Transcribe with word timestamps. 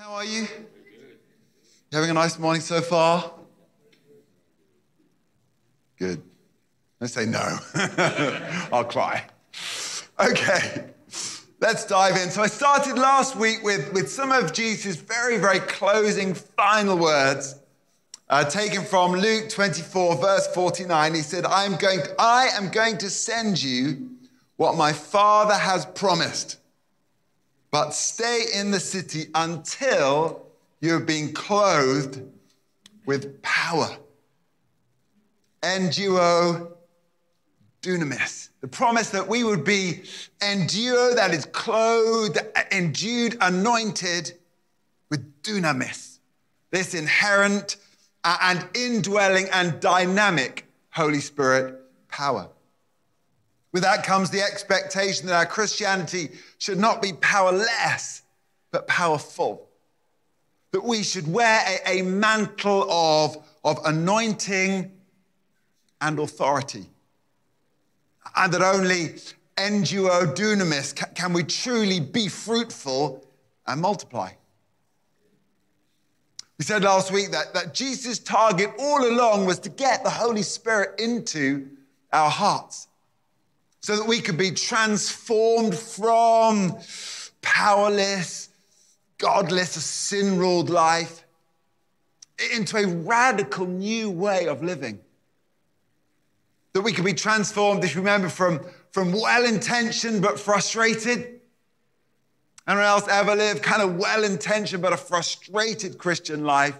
How 0.00 0.14
are 0.14 0.24
you? 0.24 0.40
You 0.40 0.48
having 1.92 2.08
a 2.08 2.14
nice 2.14 2.38
morning 2.38 2.62
so 2.62 2.80
far? 2.80 3.32
Good. 5.98 6.22
Let's 6.98 7.12
say 7.12 7.26
no. 7.26 7.58
I'll 8.72 8.84
cry. 8.84 9.26
Okay, 10.18 10.86
let's 11.60 11.84
dive 11.84 12.16
in. 12.16 12.30
So 12.30 12.40
I 12.40 12.46
started 12.46 12.96
last 12.96 13.36
week 13.36 13.62
with, 13.62 13.92
with 13.92 14.10
some 14.10 14.32
of 14.32 14.54
Jesus' 14.54 14.96
very, 14.96 15.36
very 15.36 15.60
closing 15.60 16.32
final 16.32 16.96
words. 16.96 17.56
Uh, 18.30 18.44
taken 18.44 18.82
from 18.86 19.12
Luke 19.12 19.50
24, 19.50 20.16
verse 20.16 20.46
49, 20.54 21.14
he 21.14 21.20
said, 21.20 21.44
I 21.44 21.66
am, 21.66 21.76
going 21.76 22.00
I 22.18 22.48
am 22.54 22.70
going 22.70 22.96
to 22.98 23.10
send 23.10 23.62
you 23.62 24.12
what 24.56 24.78
my 24.78 24.94
Father 24.94 25.52
has 25.52 25.84
promised 25.84 26.59
but 27.70 27.94
stay 27.94 28.46
in 28.54 28.70
the 28.70 28.80
city 28.80 29.26
until 29.34 30.46
you 30.80 30.92
have 30.92 31.06
been 31.06 31.32
clothed 31.32 32.22
with 33.06 33.40
power. 33.42 33.88
Enduo 35.62 36.72
dunamis. 37.82 38.48
The 38.60 38.68
promise 38.68 39.10
that 39.10 39.26
we 39.26 39.44
would 39.44 39.64
be 39.64 40.02
endued, 40.42 41.16
that 41.16 41.32
is 41.32 41.46
clothed, 41.46 42.38
endued, 42.70 43.36
anointed 43.40 44.32
with 45.10 45.42
dunamis. 45.42 46.18
This 46.70 46.94
inherent 46.94 47.76
uh, 48.24 48.36
and 48.42 48.68
indwelling 48.74 49.48
and 49.52 49.80
dynamic 49.80 50.66
Holy 50.90 51.20
Spirit 51.20 51.80
power. 52.08 52.48
With 53.72 53.82
that 53.84 54.04
comes 54.04 54.30
the 54.30 54.42
expectation 54.42 55.26
that 55.26 55.36
our 55.36 55.46
Christianity 55.46 56.30
should 56.58 56.78
not 56.78 57.00
be 57.00 57.12
powerless, 57.12 58.22
but 58.72 58.88
powerful. 58.88 59.68
That 60.72 60.84
we 60.84 61.02
should 61.02 61.30
wear 61.30 61.64
a, 61.86 62.00
a 62.00 62.02
mantle 62.02 62.90
of, 62.90 63.36
of 63.64 63.78
anointing 63.84 64.90
and 66.00 66.18
authority. 66.18 66.86
And 68.36 68.52
that 68.52 68.62
only 68.62 69.14
enduo 69.56 70.34
dunamis 70.34 70.94
can, 70.94 71.08
can 71.14 71.32
we 71.32 71.44
truly 71.44 72.00
be 72.00 72.28
fruitful 72.28 73.24
and 73.66 73.80
multiply. 73.80 74.30
We 76.58 76.64
said 76.64 76.82
last 76.82 77.10
week 77.12 77.30
that, 77.30 77.54
that 77.54 77.72
Jesus' 77.72 78.18
target 78.18 78.70
all 78.78 79.08
along 79.08 79.46
was 79.46 79.58
to 79.60 79.68
get 79.68 80.02
the 80.04 80.10
Holy 80.10 80.42
Spirit 80.42 81.00
into 81.00 81.68
our 82.12 82.30
hearts 82.30 82.88
so 83.80 83.96
that 83.96 84.06
we 84.06 84.20
could 84.20 84.36
be 84.36 84.50
transformed 84.50 85.74
from 85.74 86.78
powerless, 87.42 88.50
godless, 89.18 89.72
sin 89.72 90.38
ruled 90.38 90.70
life 90.70 91.24
into 92.54 92.76
a 92.76 92.86
radical 92.86 93.66
new 93.66 94.10
way 94.10 94.46
of 94.46 94.62
living. 94.62 95.00
That 96.72 96.82
we 96.82 96.92
could 96.92 97.04
be 97.04 97.14
transformed, 97.14 97.82
if 97.84 97.94
you 97.94 98.00
remember, 98.00 98.28
from, 98.28 98.60
from 98.92 99.12
well 99.12 99.44
intentioned 99.44 100.22
but 100.22 100.38
frustrated. 100.38 101.40
Anyone 102.68 102.86
else 102.86 103.08
ever 103.08 103.34
lived 103.34 103.62
kind 103.62 103.82
of 103.82 103.96
well 103.96 104.24
intentioned 104.24 104.82
but 104.82 104.92
a 104.92 104.96
frustrated 104.96 105.98
Christian 105.98 106.44
life? 106.44 106.78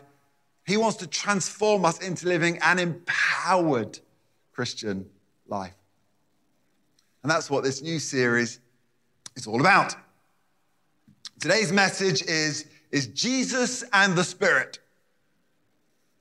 He 0.67 0.77
wants 0.77 0.99
to 0.99 1.07
transform 1.07 1.85
us 1.85 1.99
into 1.99 2.29
living 2.29 2.59
an 2.63 2.79
empowered 2.79 3.99
Christian 4.53 5.09
life. 5.49 5.75
And 7.23 7.31
that's 7.31 7.51
what 7.51 7.65
this 7.65 7.83
new 7.83 7.99
series 7.99 8.61
is 9.37 9.47
all 9.47 9.61
about. 9.61 9.95
Today's 11.39 11.73
message 11.73 12.23
is, 12.23 12.67
is 12.91 13.09
Jesus 13.09 13.85
and 13.93 14.17
the 14.17 14.25
Spirit. 14.25 14.79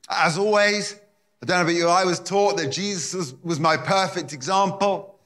As 0.09 0.37
always, 0.37 0.95
I 1.41 1.45
don't 1.45 1.57
know 1.57 1.63
about 1.63 1.75
you, 1.75 1.87
I 1.87 2.03
was 2.03 2.19
taught 2.19 2.57
that 2.57 2.71
Jesus 2.71 3.13
was, 3.13 3.35
was 3.43 3.59
my 3.59 3.77
perfect 3.77 4.33
example. 4.33 5.19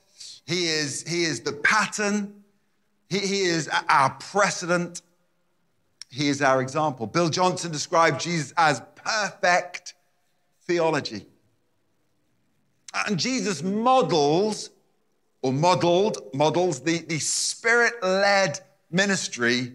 He 0.45 0.65
is, 0.65 1.07
he 1.07 1.23
is 1.23 1.41
the 1.41 1.53
pattern, 1.53 2.43
he, 3.09 3.19
he 3.19 3.41
is 3.43 3.69
our 3.87 4.11
precedent, 4.19 5.01
he 6.09 6.27
is 6.27 6.41
our 6.41 6.61
example. 6.61 7.07
Bill 7.07 7.29
Johnson 7.29 7.71
described 7.71 8.21
Jesus 8.21 8.53
as 8.57 8.81
perfect 8.95 9.95
theology. 10.67 11.25
And 13.07 13.17
Jesus 13.17 13.63
models 13.63 14.69
or 15.43 15.53
modeled, 15.53 16.17
models 16.33 16.79
the, 16.79 16.99
the 16.99 17.19
spirit 17.19 17.93
led 18.01 18.59
ministry 18.89 19.73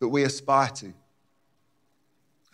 that 0.00 0.08
we 0.08 0.24
aspire 0.24 0.68
to. 0.70 0.86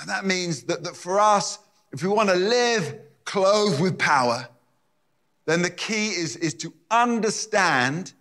And 0.01 0.09
that 0.09 0.27
means 0.27 0.65
that, 0.65 0.83
that 0.83 0.97
for 0.97 1.21
us, 1.21 1.61
if 1.93 2.03
we 2.03 2.09
want 2.09 2.29
to 2.29 2.35
live 2.35 2.99
clothed 3.25 3.81
with 3.81 3.99
power, 3.99 4.49
then 5.47 5.63
the 5.63 5.71
key 5.71 6.09
is, 6.09 6.37
is 6.37 6.55
to 6.55 6.73
understand 6.91 8.13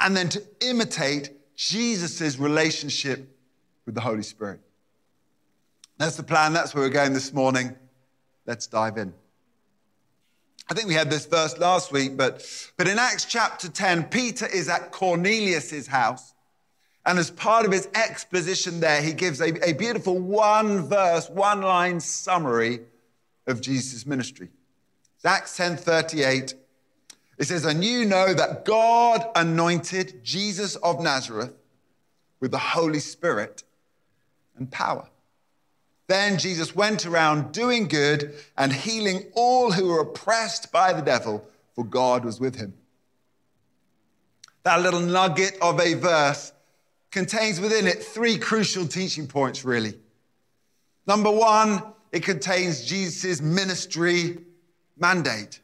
and 0.00 0.16
then 0.16 0.28
to 0.30 0.42
imitate 0.60 1.30
Jesus' 1.54 2.38
relationship 2.38 3.28
with 3.86 3.94
the 3.94 4.00
Holy 4.00 4.22
Spirit. 4.22 4.60
That's 5.98 6.16
the 6.16 6.22
plan. 6.22 6.52
That's 6.52 6.74
where 6.74 6.84
we're 6.84 6.90
going 6.90 7.12
this 7.12 7.32
morning. 7.32 7.74
Let's 8.46 8.66
dive 8.66 8.98
in. 8.98 9.14
I 10.68 10.74
think 10.74 10.88
we 10.88 10.94
had 10.94 11.10
this 11.10 11.26
verse 11.26 11.56
last 11.58 11.92
week, 11.92 12.16
but, 12.16 12.44
but 12.76 12.88
in 12.88 12.98
Acts 12.98 13.24
chapter 13.24 13.68
10, 13.68 14.04
Peter 14.04 14.46
is 14.46 14.68
at 14.68 14.90
Cornelius' 14.90 15.86
house. 15.86 16.34
And 17.04 17.20
as 17.20 17.30
part 17.30 17.64
of 17.64 17.72
his 17.72 17.88
exposition 17.94 18.80
there, 18.80 19.00
he 19.00 19.12
gives 19.12 19.40
a, 19.40 19.52
a 19.64 19.74
beautiful 19.74 20.18
one 20.18 20.88
verse, 20.88 21.30
one 21.30 21.60
line 21.60 22.00
summary 22.00 22.80
of 23.46 23.60
Jesus' 23.60 24.04
ministry. 24.04 24.48
It's 25.14 25.24
Acts 25.24 25.56
10 25.56 25.76
38. 25.76 26.54
It 27.38 27.44
says, 27.44 27.64
And 27.64 27.84
you 27.84 28.04
know 28.04 28.34
that 28.34 28.64
God 28.64 29.24
anointed 29.36 30.24
Jesus 30.24 30.74
of 30.76 31.00
Nazareth 31.00 31.54
with 32.40 32.50
the 32.50 32.58
Holy 32.58 32.98
Spirit 32.98 33.62
and 34.56 34.68
power 34.68 35.08
then 36.08 36.38
Jesus 36.38 36.74
went 36.74 37.04
around 37.04 37.52
doing 37.52 37.88
good 37.88 38.34
and 38.56 38.72
healing 38.72 39.24
all 39.34 39.72
who 39.72 39.88
were 39.88 40.00
oppressed 40.00 40.70
by 40.70 40.92
the 40.92 41.02
devil, 41.02 41.44
for 41.74 41.84
God 41.84 42.24
was 42.24 42.38
with 42.38 42.54
him. 42.54 42.74
That 44.62 44.82
little 44.82 45.00
nugget 45.00 45.58
of 45.60 45.80
a 45.80 45.94
verse 45.94 46.52
contains 47.10 47.60
within 47.60 47.86
it 47.86 48.02
three 48.02 48.38
crucial 48.38 48.86
teaching 48.86 49.26
points, 49.26 49.64
really. 49.64 49.94
Number 51.06 51.30
one, 51.30 51.82
it 52.12 52.22
contains 52.22 52.84
Jesus' 52.84 53.40
ministry 53.40 54.38
mandate. 54.96 55.60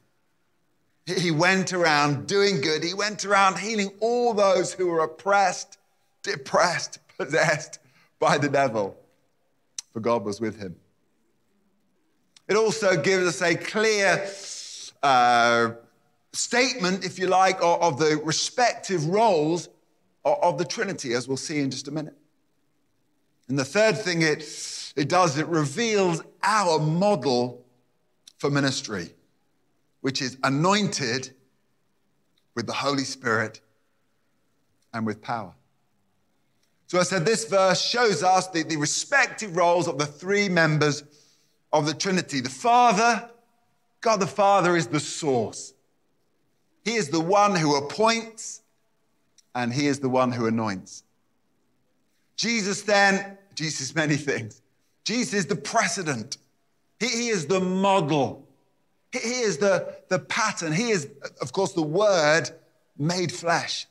He 1.07 1.31
went 1.31 1.73
around 1.73 2.27
doing 2.27 2.61
good, 2.61 2.83
he 2.83 2.95
went 2.95 3.25
around 3.25 3.59
healing 3.59 3.91
all 4.01 4.35
those 4.35 4.73
who 4.73 4.89
were 4.89 5.01
oppressed, 5.01 5.79
depressed, 6.23 6.99
possessed 7.19 7.79
by 8.19 8.39
the 8.39 8.49
devil 8.49 8.97
for 9.93 10.01
God 10.01 10.25
was 10.25 10.41
with 10.41 10.59
him. 10.59 10.77
It 12.49 12.57
also 12.57 13.01
gives 13.01 13.27
us 13.27 13.43
a 13.43 13.55
clear 13.55 14.29
uh, 15.03 15.73
statement, 16.33 17.05
if 17.05 17.19
you 17.19 17.27
like, 17.27 17.59
of, 17.61 17.99
the 17.99 18.21
respective 18.25 19.07
roles 19.07 19.69
of, 20.25 20.39
of 20.43 20.59
the 20.59 20.65
Trinity, 20.65 21.15
as 21.15 21.29
we'll 21.29 21.37
see 21.37 21.61
in 21.61 21.71
just 21.71 21.89
a 21.89 21.91
minute. 21.91 22.17
And 23.49 23.59
the 23.59 23.65
third 23.65 23.99
thing 23.99 24.23
it, 24.23 24.43
it 24.97 25.09
does, 25.09 25.39
it 25.39 25.47
reveals 25.47 26.23
our 26.43 26.79
model 26.79 27.65
for 28.39 28.51
ministry, 28.51 29.15
which 30.01 30.23
is 30.23 30.37
anointed 30.43 31.33
with 32.55 32.67
the 32.67 32.73
Holy 32.73 33.05
Spirit 33.05 33.61
and 34.93 35.07
with 35.07 35.23
power. 35.23 35.55
So 36.93 37.01
I 37.01 37.05
said 37.05 37.25
this 37.25 37.47
verse 37.47 37.81
shows 37.81 38.23
us 38.23 38.49
the, 38.49 38.65
the 38.65 38.77
respective 38.77 39.57
roles 39.57 39.89
of 39.89 39.97
the 39.97 40.05
three 40.05 40.51
members 40.51 41.03
of 41.73 41.87
the 41.87 41.95
Trinity. 41.95 42.43
The 42.43 42.51
Father, 42.51 43.31
God 44.03 44.21
the 44.21 44.27
Father 44.27 44.77
is 44.77 44.89
the 44.89 45.01
source. 45.01 45.73
He 46.85 46.97
is 46.97 47.09
the 47.09 47.19
one 47.19 47.57
who 47.57 47.77
appoints 47.77 48.61
and 49.55 49.73
he 49.73 49.87
is 49.87 50.01
the 50.01 50.11
one 50.11 50.33
who 50.33 50.45
anoints. 50.45 51.03
Jesus 52.37 52.83
then, 52.83 53.39
Jesus 53.55 53.95
many 53.95 54.17
things. 54.17 54.61
Jesus 55.07 55.33
is 55.33 55.47
the 55.47 55.57
precedent. 55.57 56.37
He, 57.01 57.07
he 57.07 57.29
is 57.29 57.47
the 57.47 57.61
model. 57.61 58.47
He, 59.13 59.19
he 59.19 59.41
is 59.41 59.57
the, 59.57 59.95
the 60.11 60.19
pattern. 60.19 60.73
He 60.75 60.91
is, 60.91 61.09
of 61.41 61.55
course, 61.55 61.73
the 61.73 61.81
word 61.81 62.51
made 62.99 63.33
flesh. 63.33 63.87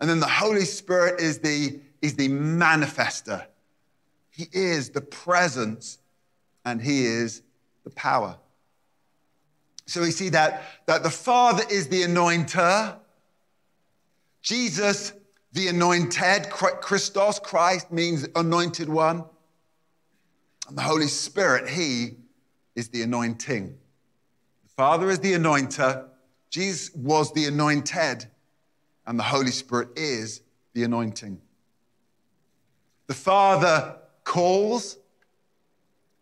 And 0.00 0.08
then 0.08 0.20
the 0.20 0.26
Holy 0.26 0.64
Spirit 0.64 1.20
is 1.20 1.38
the, 1.38 1.80
is 2.00 2.14
the 2.14 2.28
manifester. 2.28 3.46
He 4.30 4.46
is 4.52 4.90
the 4.90 5.00
presence 5.00 5.98
and 6.64 6.80
he 6.80 7.04
is 7.04 7.42
the 7.84 7.90
power. 7.90 8.38
So 9.86 10.00
we 10.00 10.10
see 10.10 10.28
that, 10.30 10.62
that 10.86 11.02
the 11.02 11.10
Father 11.10 11.64
is 11.70 11.88
the 11.88 12.02
anointer, 12.02 12.96
Jesus 14.40 15.12
the 15.52 15.68
anointed. 15.68 16.50
Christos, 16.50 17.38
Christ 17.38 17.90
means 17.90 18.26
anointed 18.36 18.88
one. 18.88 19.24
And 20.68 20.78
the 20.78 20.82
Holy 20.82 21.08
Spirit, 21.08 21.68
He 21.68 22.16
is 22.74 22.88
the 22.88 23.02
anointing. 23.02 23.76
The 24.62 24.68
Father 24.76 25.10
is 25.10 25.18
the 25.18 25.32
anointer, 25.32 26.06
Jesus 26.50 26.94
was 26.94 27.32
the 27.32 27.46
anointed, 27.46 28.26
and 29.10 29.18
the 29.18 29.24
Holy 29.24 29.50
Spirit 29.50 29.88
is 29.96 30.40
the 30.72 30.84
anointing. 30.84 31.40
The 33.08 33.14
Father 33.14 33.96
calls, 34.22 34.98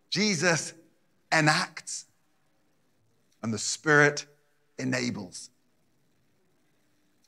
Jesus 0.09 0.73
enacts, 1.31 2.05
and 3.43 3.53
the 3.53 3.59
Spirit 3.59 4.25
enables. 4.79 5.51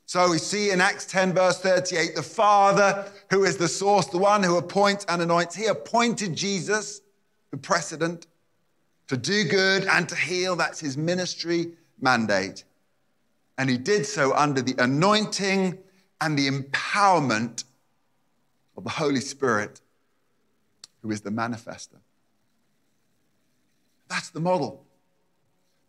So 0.06 0.32
we 0.32 0.38
see 0.38 0.72
in 0.72 0.80
Acts 0.80 1.06
10, 1.06 1.32
verse 1.32 1.60
38, 1.60 2.16
the 2.16 2.24
Father, 2.24 3.06
who 3.30 3.44
is 3.44 3.56
the 3.56 3.68
source, 3.68 4.06
the 4.06 4.18
one 4.18 4.42
who 4.42 4.56
appoints 4.56 5.06
and 5.08 5.22
anoints, 5.22 5.54
he 5.54 5.66
appointed 5.66 6.34
Jesus, 6.34 7.02
the 7.52 7.56
precedent, 7.56 8.26
to 9.06 9.16
do 9.16 9.44
good 9.44 9.84
and 9.84 10.08
to 10.08 10.16
heal. 10.16 10.56
That's 10.56 10.80
his 10.80 10.96
ministry 10.96 11.70
mandate. 12.00 12.64
And 13.62 13.70
he 13.70 13.78
did 13.78 14.06
so 14.06 14.34
under 14.34 14.60
the 14.60 14.74
anointing 14.82 15.78
and 16.20 16.36
the 16.36 16.50
empowerment 16.50 17.62
of 18.76 18.82
the 18.82 18.90
Holy 18.90 19.20
Spirit, 19.20 19.80
who 21.00 21.12
is 21.12 21.20
the 21.20 21.30
manifester. 21.30 21.98
That's 24.08 24.30
the 24.30 24.40
model. 24.40 24.84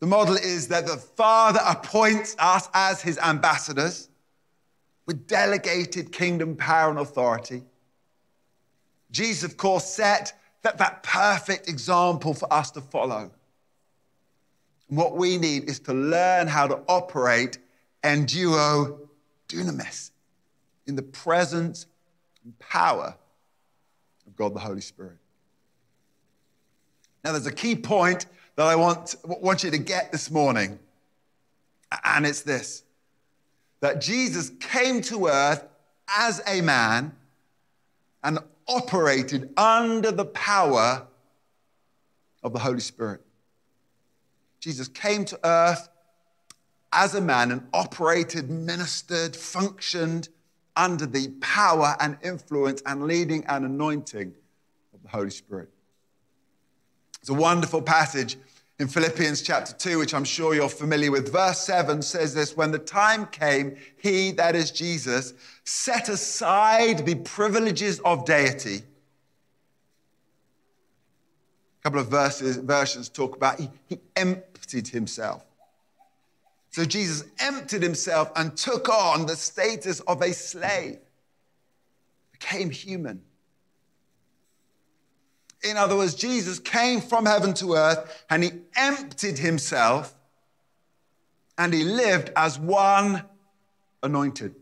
The 0.01 0.05
model 0.05 0.35
is 0.35 0.67
that 0.67 0.85
the 0.85 0.97
Father 0.97 1.61
appoints 1.67 2.35
us 2.37 2.69
as 2.75 3.01
his 3.01 3.17
ambassadors 3.17 4.07
with 5.07 5.25
delegated 5.25 6.11
kingdom 6.11 6.55
power 6.55 6.91
and 6.91 6.99
authority. 6.99 7.63
Jesus, 9.09 9.49
of 9.49 9.57
course, 9.57 9.85
set 9.85 10.39
that, 10.61 10.77
that 10.77 11.01
perfect 11.01 11.67
example 11.67 12.35
for 12.35 12.53
us 12.53 12.69
to 12.69 12.81
follow. 12.81 13.31
And 14.89 14.97
what 14.99 15.17
we 15.17 15.39
need 15.39 15.63
is 15.63 15.79
to 15.79 15.93
learn 15.95 16.45
how 16.45 16.67
to 16.67 16.79
operate 16.87 17.57
enduo 18.03 18.99
dunamis 19.47 20.11
in 20.85 20.95
the 20.95 21.01
presence 21.01 21.85
and 22.43 22.57
power 22.59 23.15
of 24.27 24.35
God 24.35 24.53
the 24.53 24.59
Holy 24.59 24.81
Spirit. 24.81 25.17
Now, 27.23 27.31
there's 27.31 27.47
a 27.47 27.53
key 27.53 27.75
point 27.75 28.25
that 28.55 28.67
I 28.67 28.75
want, 28.75 29.15
want 29.23 29.63
you 29.63 29.71
to 29.71 29.77
get 29.77 30.11
this 30.11 30.29
morning, 30.29 30.77
and 32.03 32.25
it's 32.25 32.41
this 32.41 32.83
that 33.79 33.99
Jesus 33.99 34.49
came 34.61 35.01
to 35.01 35.27
earth 35.27 35.67
as 36.07 36.41
a 36.47 36.61
man 36.61 37.13
and 38.23 38.39
operated 38.65 39.51
under 39.57 40.09
the 40.09 40.23
power 40.23 41.05
of 42.43 42.53
the 42.53 42.59
Holy 42.59 42.79
Spirit. 42.79 43.19
Jesus 44.61 44.87
came 44.87 45.25
to 45.25 45.39
earth 45.43 45.89
as 46.93 47.15
a 47.15 47.21
man 47.21 47.51
and 47.51 47.67
operated, 47.73 48.49
ministered, 48.49 49.35
functioned 49.35 50.29
under 50.75 51.05
the 51.05 51.29
power 51.41 51.95
and 51.99 52.17
influence 52.23 52.81
and 52.85 53.03
leading 53.03 53.43
and 53.45 53.65
anointing 53.65 54.33
of 54.93 55.01
the 55.01 55.09
Holy 55.09 55.29
Spirit. 55.29 55.69
It's 57.19 57.29
a 57.29 57.33
wonderful 57.33 57.81
passage 57.81 58.37
in 58.79 58.87
Philippians 58.87 59.41
chapter 59.41 59.73
2, 59.73 59.99
which 59.99 60.13
I'm 60.13 60.23
sure 60.23 60.55
you're 60.55 60.69
familiar 60.69 61.11
with. 61.11 61.31
Verse 61.31 61.59
7 61.59 62.01
says 62.01 62.33
this 62.33 62.57
When 62.57 62.71
the 62.71 62.79
time 62.79 63.27
came, 63.27 63.77
he, 63.97 64.31
that 64.31 64.55
is 64.55 64.71
Jesus, 64.71 65.33
set 65.63 66.09
aside 66.09 67.05
the 67.05 67.15
privileges 67.15 67.99
of 67.99 68.25
deity. 68.25 68.81
A 71.79 71.83
couple 71.83 71.99
of 71.99 72.07
verses, 72.07 72.57
versions 72.57 73.09
talk 73.09 73.35
about 73.35 73.59
he, 73.59 73.69
he 73.87 73.99
emptied 74.15 74.87
himself. 74.87 75.45
So 76.73 76.85
Jesus 76.85 77.23
emptied 77.37 77.83
himself 77.83 78.31
and 78.35 78.57
took 78.57 78.89
on 78.89 79.27
the 79.27 79.35
status 79.35 79.99
of 80.01 80.23
a 80.23 80.33
slave, 80.33 80.97
became 82.31 82.71
human. 82.71 83.21
In 85.63 85.77
other 85.77 85.95
words, 85.95 86.15
Jesus 86.15 86.57
came 86.57 86.99
from 86.99 87.27
heaven 87.27 87.53
to 87.55 87.75
earth 87.75 88.25
and 88.27 88.43
he 88.43 88.53
emptied 88.75 89.37
himself 89.37 90.15
and 91.59 91.71
he 91.71 91.83
lived 91.83 92.31
as 92.35 92.57
one 92.57 93.23
anointed. 94.01 94.55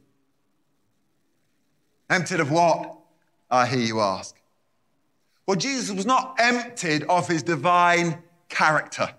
Emptied 2.09 2.41
of 2.41 2.51
what? 2.51 2.97
I 3.49 3.65
hear 3.65 3.79
you 3.79 4.01
ask. 4.01 4.35
Well, 5.47 5.55
Jesus 5.55 5.95
was 5.95 6.05
not 6.05 6.35
emptied 6.39 7.03
of 7.03 7.29
his 7.29 7.41
divine 7.41 8.21
character. 8.49 9.09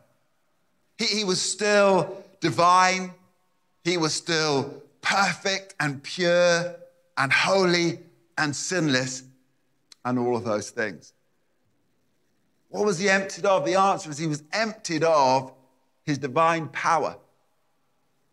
He, 0.98 1.06
he 1.06 1.24
was 1.24 1.40
still 1.40 2.22
divine, 2.42 3.14
he 3.84 3.96
was 3.96 4.12
still 4.12 4.82
perfect 5.00 5.74
and 5.80 6.02
pure 6.02 6.76
and 7.16 7.32
holy 7.32 8.00
and 8.36 8.54
sinless 8.54 9.22
and 10.04 10.18
all 10.18 10.36
of 10.36 10.44
those 10.44 10.70
things. 10.70 11.14
What 12.68 12.84
was 12.84 12.98
he 12.98 13.08
emptied 13.08 13.46
of? 13.46 13.64
The 13.64 13.76
answer 13.76 14.10
is 14.10 14.18
he 14.18 14.26
was 14.26 14.42
emptied 14.52 15.04
of 15.04 15.52
his 16.04 16.18
divine 16.18 16.68
power. 16.68 17.16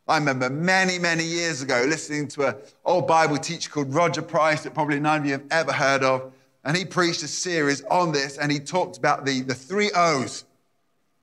I 0.08 0.18
remember 0.18 0.50
many, 0.50 0.98
many 0.98 1.24
years 1.24 1.62
ago 1.62 1.86
listening 1.88 2.28
to 2.30 2.48
an 2.48 2.56
old 2.84 3.08
Bible 3.08 3.38
teacher 3.38 3.70
called 3.70 3.94
Roger 3.94 4.24
Price 4.24 4.64
that 4.64 4.74
probably 4.74 5.00
none 5.00 5.20
of 5.20 5.26
you 5.26 5.34
have 5.34 5.46
ever 5.52 5.72
heard 5.72 6.04
of. 6.04 6.34
And 6.64 6.76
he 6.76 6.84
preached 6.84 7.22
a 7.22 7.28
series 7.28 7.84
on 7.84 8.12
this 8.12 8.38
and 8.38 8.52
he 8.52 8.60
talked 8.60 8.98
about 8.98 9.26
the, 9.26 9.42
the 9.42 9.54
three 9.54 9.92
O's 9.96 10.46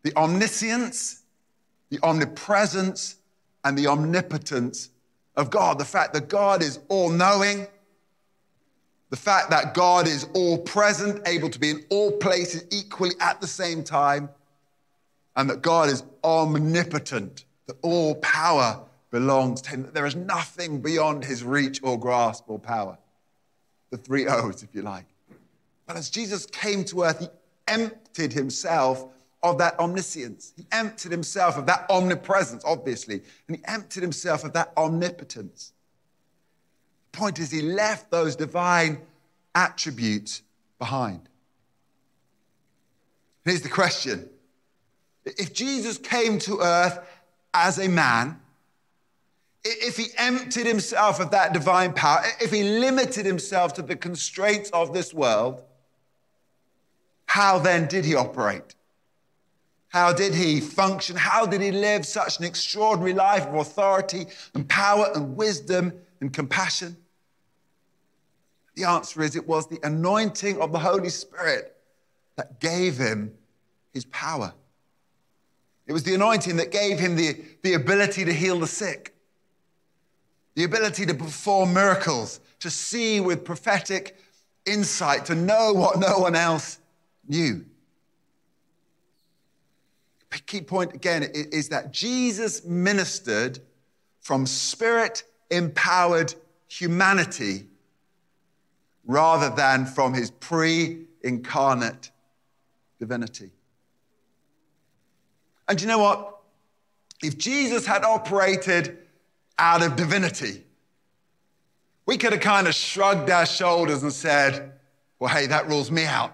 the 0.04 0.16
omniscience, 0.16 1.24
the 1.90 1.98
omnipresence 2.02 3.16
and 3.64 3.78
the 3.78 3.86
omnipotence 3.86 4.90
of 5.36 5.50
God. 5.50 5.78
The 5.78 5.84
fact 5.84 6.14
that 6.14 6.28
God 6.28 6.62
is 6.62 6.80
all 6.88 7.10
knowing, 7.10 7.66
the 9.10 9.16
fact 9.16 9.50
that 9.50 9.74
God 9.74 10.06
is 10.06 10.26
all 10.34 10.58
present, 10.58 11.26
able 11.26 11.50
to 11.50 11.58
be 11.58 11.70
in 11.70 11.84
all 11.90 12.12
places 12.12 12.64
equally 12.70 13.14
at 13.20 13.40
the 13.40 13.46
same 13.46 13.84
time, 13.84 14.28
and 15.36 15.50
that 15.50 15.62
God 15.62 15.88
is 15.88 16.02
omnipotent, 16.24 17.44
that 17.66 17.76
all 17.82 18.14
power 18.16 18.80
belongs 19.10 19.60
to 19.62 19.70
Him, 19.70 19.82
that 19.82 19.94
there 19.94 20.06
is 20.06 20.16
nothing 20.16 20.80
beyond 20.80 21.24
His 21.24 21.44
reach 21.44 21.80
or 21.82 21.98
grasp 21.98 22.44
or 22.48 22.58
power. 22.58 22.98
The 23.90 23.98
three 23.98 24.26
O's, 24.26 24.62
if 24.62 24.74
you 24.74 24.82
like. 24.82 25.06
But 25.86 25.96
as 25.96 26.10
Jesus 26.10 26.46
came 26.46 26.84
to 26.86 27.04
earth, 27.04 27.20
He 27.20 27.28
emptied 27.68 28.32
Himself 28.32 29.06
of 29.50 29.58
that 29.58 29.78
omniscience. 29.78 30.52
He 30.56 30.66
emptied 30.72 31.12
himself 31.12 31.56
of 31.56 31.66
that 31.66 31.86
omnipresence, 31.90 32.62
obviously, 32.64 33.22
and 33.48 33.56
he 33.56 33.62
emptied 33.66 34.02
himself 34.02 34.44
of 34.44 34.52
that 34.52 34.72
omnipotence. 34.76 35.72
The 37.12 37.18
point 37.18 37.38
is, 37.38 37.50
he 37.50 37.62
left 37.62 38.10
those 38.10 38.36
divine 38.36 39.00
attributes 39.54 40.42
behind. 40.78 41.28
Here's 43.44 43.62
the 43.62 43.68
question 43.68 44.28
If 45.24 45.52
Jesus 45.52 45.98
came 45.98 46.38
to 46.40 46.60
earth 46.60 46.98
as 47.52 47.78
a 47.78 47.88
man, 47.88 48.40
if 49.64 49.96
he 49.96 50.06
emptied 50.16 50.66
himself 50.66 51.18
of 51.18 51.32
that 51.32 51.52
divine 51.52 51.92
power, 51.92 52.22
if 52.40 52.52
he 52.52 52.62
limited 52.62 53.26
himself 53.26 53.74
to 53.74 53.82
the 53.82 53.96
constraints 53.96 54.70
of 54.70 54.92
this 54.92 55.12
world, 55.12 55.62
how 57.26 57.58
then 57.58 57.86
did 57.86 58.04
he 58.04 58.14
operate? 58.14 58.75
How 59.96 60.12
did 60.12 60.34
he 60.34 60.60
function? 60.60 61.16
How 61.16 61.46
did 61.46 61.62
he 61.62 61.70
live 61.72 62.04
such 62.04 62.38
an 62.38 62.44
extraordinary 62.44 63.14
life 63.14 63.46
of 63.46 63.54
authority 63.54 64.26
and 64.52 64.68
power 64.68 65.10
and 65.14 65.38
wisdom 65.38 65.90
and 66.20 66.30
compassion? 66.30 66.98
The 68.74 68.84
answer 68.84 69.22
is 69.22 69.36
it 69.36 69.48
was 69.48 69.68
the 69.68 69.80
anointing 69.82 70.60
of 70.60 70.70
the 70.70 70.78
Holy 70.78 71.08
Spirit 71.08 71.74
that 72.36 72.60
gave 72.60 72.98
him 72.98 73.32
his 73.94 74.04
power. 74.04 74.52
It 75.86 75.94
was 75.94 76.02
the 76.02 76.12
anointing 76.12 76.56
that 76.56 76.70
gave 76.70 76.98
him 76.98 77.16
the, 77.16 77.42
the 77.62 77.72
ability 77.72 78.26
to 78.26 78.34
heal 78.34 78.60
the 78.60 78.66
sick, 78.66 79.14
the 80.56 80.64
ability 80.64 81.06
to 81.06 81.14
perform 81.14 81.72
miracles, 81.72 82.40
to 82.60 82.68
see 82.68 83.18
with 83.20 83.46
prophetic 83.46 84.18
insight, 84.66 85.24
to 85.24 85.34
know 85.34 85.72
what 85.72 85.98
no 85.98 86.18
one 86.18 86.36
else 86.36 86.80
knew 87.26 87.64
key 90.42 90.60
point 90.60 90.94
again 90.94 91.22
is 91.34 91.68
that 91.70 91.92
Jesus 91.92 92.64
ministered 92.64 93.60
from 94.20 94.46
spirit 94.46 95.24
empowered 95.50 96.34
humanity 96.68 97.68
rather 99.06 99.54
than 99.54 99.86
from 99.86 100.14
his 100.14 100.30
pre 100.30 101.04
incarnate 101.22 102.10
divinity. 102.98 103.50
And 105.68 105.80
you 105.80 105.86
know 105.86 105.98
what? 105.98 106.38
If 107.22 107.38
Jesus 107.38 107.86
had 107.86 108.04
operated 108.04 108.98
out 109.58 109.82
of 109.82 109.96
divinity, 109.96 110.66
We 112.06 112.16
could 112.16 112.32
have 112.32 112.40
kind 112.40 112.68
of 112.68 112.74
shrugged 112.74 113.30
our 113.30 113.44
shoulders 113.44 114.02
and 114.02 114.12
said, 114.12 114.72
well, 115.18 115.28
hey, 115.28 115.46
that 115.48 115.68
rules 115.68 115.90
me 115.90 116.04
out. 116.04 116.32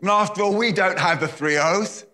Mean, 0.00 0.10
after 0.10 0.42
all, 0.42 0.56
we 0.56 0.72
don't 0.72 0.98
have 0.98 1.20
the 1.20 1.28
three 1.28 1.58
O's. 1.58 2.06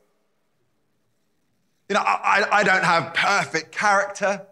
You 1.90 1.94
know, 1.94 2.02
I, 2.02 2.46
I 2.52 2.62
don't 2.62 2.84
have 2.84 3.14
perfect 3.14 3.72
character. 3.72 4.46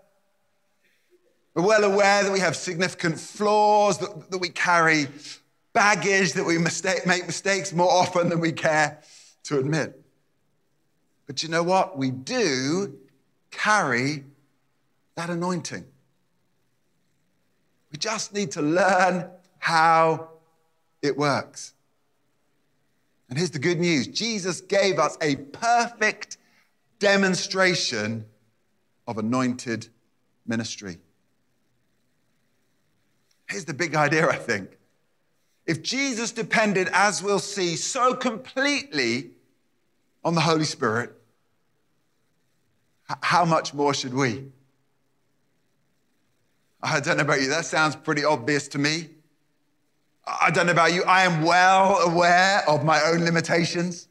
We're 1.54 1.62
well 1.62 1.84
aware 1.84 2.24
that 2.24 2.32
we 2.32 2.40
have 2.40 2.56
significant 2.56 3.20
flaws, 3.20 3.98
that, 3.98 4.28
that 4.32 4.38
we 4.38 4.48
carry 4.48 5.06
baggage, 5.72 6.32
that 6.32 6.44
we 6.44 6.58
mistake, 6.58 7.06
make 7.06 7.26
mistakes 7.26 7.72
more 7.72 7.92
often 7.92 8.28
than 8.28 8.40
we 8.40 8.50
care 8.50 8.98
to 9.44 9.60
admit. 9.60 10.02
But 11.28 11.44
you 11.44 11.48
know 11.48 11.62
what? 11.62 11.96
We 11.96 12.10
do 12.10 12.98
carry 13.52 14.24
that 15.14 15.30
anointing. 15.30 15.84
We 17.92 17.98
just 17.98 18.34
need 18.34 18.50
to 18.52 18.62
learn 18.62 19.30
how 19.58 20.30
it 21.02 21.16
works. 21.16 21.72
And 23.28 23.38
here's 23.38 23.52
the 23.52 23.60
good 23.60 23.78
news 23.78 24.08
Jesus 24.08 24.60
gave 24.60 24.98
us 24.98 25.16
a 25.22 25.36
perfect 25.36 26.38
demonstration 26.98 28.26
of 29.06 29.18
anointed 29.18 29.88
ministry. 30.46 30.98
Here's 33.48 33.64
the 33.64 33.74
big 33.74 33.94
idea, 33.94 34.28
I 34.28 34.36
think. 34.36 34.76
If 35.66 35.82
Jesus 35.82 36.32
depended, 36.32 36.88
as 36.92 37.22
we'll 37.22 37.38
see, 37.38 37.76
so 37.76 38.14
completely 38.14 39.30
on 40.24 40.34
the 40.34 40.40
Holy 40.40 40.64
Spirit, 40.64 41.12
how 43.22 43.44
much 43.44 43.72
more 43.72 43.94
should 43.94 44.14
we? 44.14 44.46
I 46.82 47.00
don't 47.00 47.16
know 47.16 47.22
about 47.22 47.40
you, 47.40 47.48
that 47.48 47.64
sounds 47.64 47.96
pretty 47.96 48.24
obvious 48.24 48.68
to 48.68 48.78
me. 48.78 49.08
I 50.26 50.50
don't 50.50 50.66
know 50.66 50.72
about 50.72 50.92
you, 50.92 51.04
I 51.04 51.22
am 51.22 51.42
well 51.42 51.98
aware 52.00 52.68
of 52.68 52.84
my 52.84 53.02
own 53.02 53.20
limitations, 53.24 54.07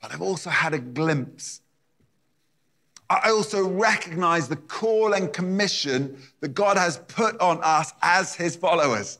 but 0.00 0.12
I've 0.12 0.22
also 0.22 0.50
had 0.50 0.74
a 0.74 0.78
glimpse. 0.78 1.60
I 3.08 3.30
also 3.30 3.66
recognize 3.68 4.48
the 4.48 4.56
call 4.56 5.14
and 5.14 5.32
commission 5.32 6.16
that 6.40 6.54
God 6.54 6.76
has 6.76 6.98
put 7.08 7.38
on 7.40 7.58
us 7.62 7.92
as 8.02 8.34
his 8.34 8.54
followers. 8.54 9.18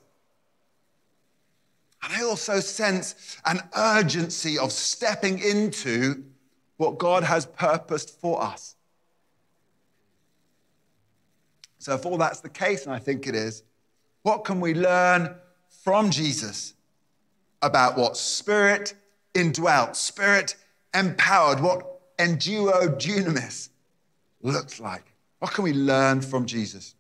And 2.02 2.12
I 2.12 2.22
also 2.22 2.60
sense 2.60 3.36
an 3.44 3.60
urgency 3.76 4.58
of 4.58 4.72
stepping 4.72 5.38
into 5.40 6.22
what 6.76 6.98
God 6.98 7.24
has 7.24 7.46
purposed 7.46 8.18
for 8.20 8.42
us. 8.42 8.76
So, 11.78 11.94
if 11.94 12.06
all 12.06 12.16
that's 12.16 12.40
the 12.40 12.48
case, 12.48 12.84
and 12.84 12.94
I 12.94 12.98
think 12.98 13.26
it 13.26 13.34
is, 13.34 13.62
what 14.22 14.44
can 14.44 14.60
we 14.60 14.74
learn 14.74 15.34
from 15.82 16.10
Jesus 16.10 16.74
about 17.62 17.96
what 17.96 18.16
spirit 18.16 18.94
indwelt, 19.34 19.96
spirit 19.96 20.56
empowered, 20.94 21.60
what 21.60 22.16
enduo 22.18 22.88
dunamis 22.98 23.70
looks 24.42 24.80
like? 24.80 25.12
What 25.38 25.52
can 25.52 25.64
we 25.64 25.72
learn 25.72 26.20
from 26.20 26.46
Jesus? 26.46 26.94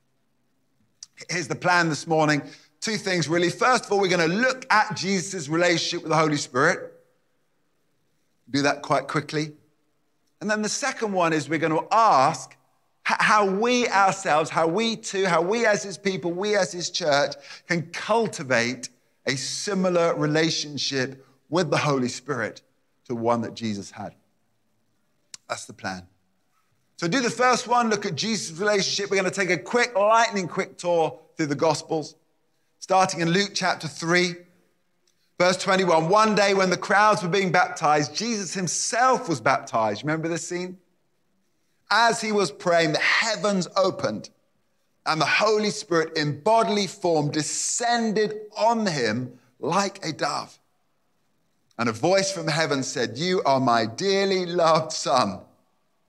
Here's 1.28 1.48
the 1.48 1.54
plan 1.54 1.88
this 1.88 2.06
morning. 2.06 2.42
Two 2.80 2.96
things 2.96 3.28
really. 3.28 3.50
First 3.50 3.84
of 3.84 3.92
all, 3.92 4.00
we're 4.00 4.08
going 4.08 4.28
to 4.28 4.36
look 4.36 4.66
at 4.70 4.96
Jesus' 4.96 5.48
relationship 5.48 6.02
with 6.02 6.10
the 6.10 6.16
Holy 6.16 6.38
Spirit. 6.38 6.94
Do 8.48 8.62
that 8.62 8.82
quite 8.82 9.06
quickly. 9.06 9.52
And 10.40 10.50
then 10.50 10.62
the 10.62 10.68
second 10.68 11.12
one 11.12 11.32
is 11.32 11.48
we're 11.48 11.58
going 11.58 11.78
to 11.78 11.86
ask 11.92 12.56
how 13.02 13.44
we 13.44 13.88
ourselves, 13.88 14.48
how 14.48 14.66
we 14.66 14.96
too, 14.96 15.26
how 15.26 15.42
we 15.42 15.66
as 15.66 15.82
his 15.82 15.98
people, 15.98 16.32
we 16.32 16.56
as 16.56 16.72
his 16.72 16.90
church 16.90 17.34
can 17.68 17.82
cultivate 17.90 18.88
a 19.26 19.36
similar 19.36 20.14
relationship 20.14 21.26
with 21.50 21.70
the 21.70 21.76
Holy 21.76 22.08
Spirit 22.08 22.62
to 23.10 23.14
one 23.14 23.42
that 23.42 23.54
Jesus 23.54 23.90
had. 23.90 24.14
That's 25.48 25.66
the 25.66 25.72
plan. 25.72 26.06
So, 26.96 27.08
do 27.08 27.20
the 27.20 27.30
first 27.30 27.66
one, 27.66 27.90
look 27.90 28.06
at 28.06 28.14
Jesus' 28.14 28.58
relationship. 28.58 29.10
We're 29.10 29.20
going 29.20 29.30
to 29.30 29.36
take 29.40 29.50
a 29.50 29.58
quick, 29.58 29.94
lightning 29.94 30.48
quick 30.48 30.78
tour 30.78 31.18
through 31.36 31.46
the 31.46 31.54
Gospels, 31.54 32.16
starting 32.78 33.20
in 33.20 33.30
Luke 33.30 33.50
chapter 33.54 33.88
3, 33.88 34.34
verse 35.38 35.56
21. 35.56 36.08
One 36.08 36.34
day 36.34 36.54
when 36.54 36.70
the 36.70 36.76
crowds 36.76 37.22
were 37.22 37.28
being 37.28 37.52
baptized, 37.52 38.14
Jesus 38.14 38.54
himself 38.54 39.28
was 39.28 39.40
baptized. 39.40 40.02
Remember 40.02 40.28
this 40.28 40.46
scene? 40.46 40.78
as 41.90 42.20
he 42.20 42.32
was 42.32 42.50
praying, 42.50 42.92
the 42.92 42.98
heavens 42.98 43.68
opened 43.76 44.30
and 45.06 45.20
the 45.20 45.26
Holy 45.26 45.70
Spirit 45.70 46.16
in 46.16 46.40
bodily 46.40 46.86
form 46.86 47.30
descended 47.30 48.34
on 48.56 48.86
him 48.86 49.38
like 49.58 50.04
a 50.04 50.12
dove. 50.12 50.56
And 51.80 51.88
a 51.88 51.92
voice 51.92 52.30
from 52.30 52.46
heaven 52.46 52.82
said, 52.82 53.16
You 53.16 53.42
are 53.44 53.58
my 53.58 53.86
dearly 53.86 54.44
loved 54.44 54.92
Son, 54.92 55.40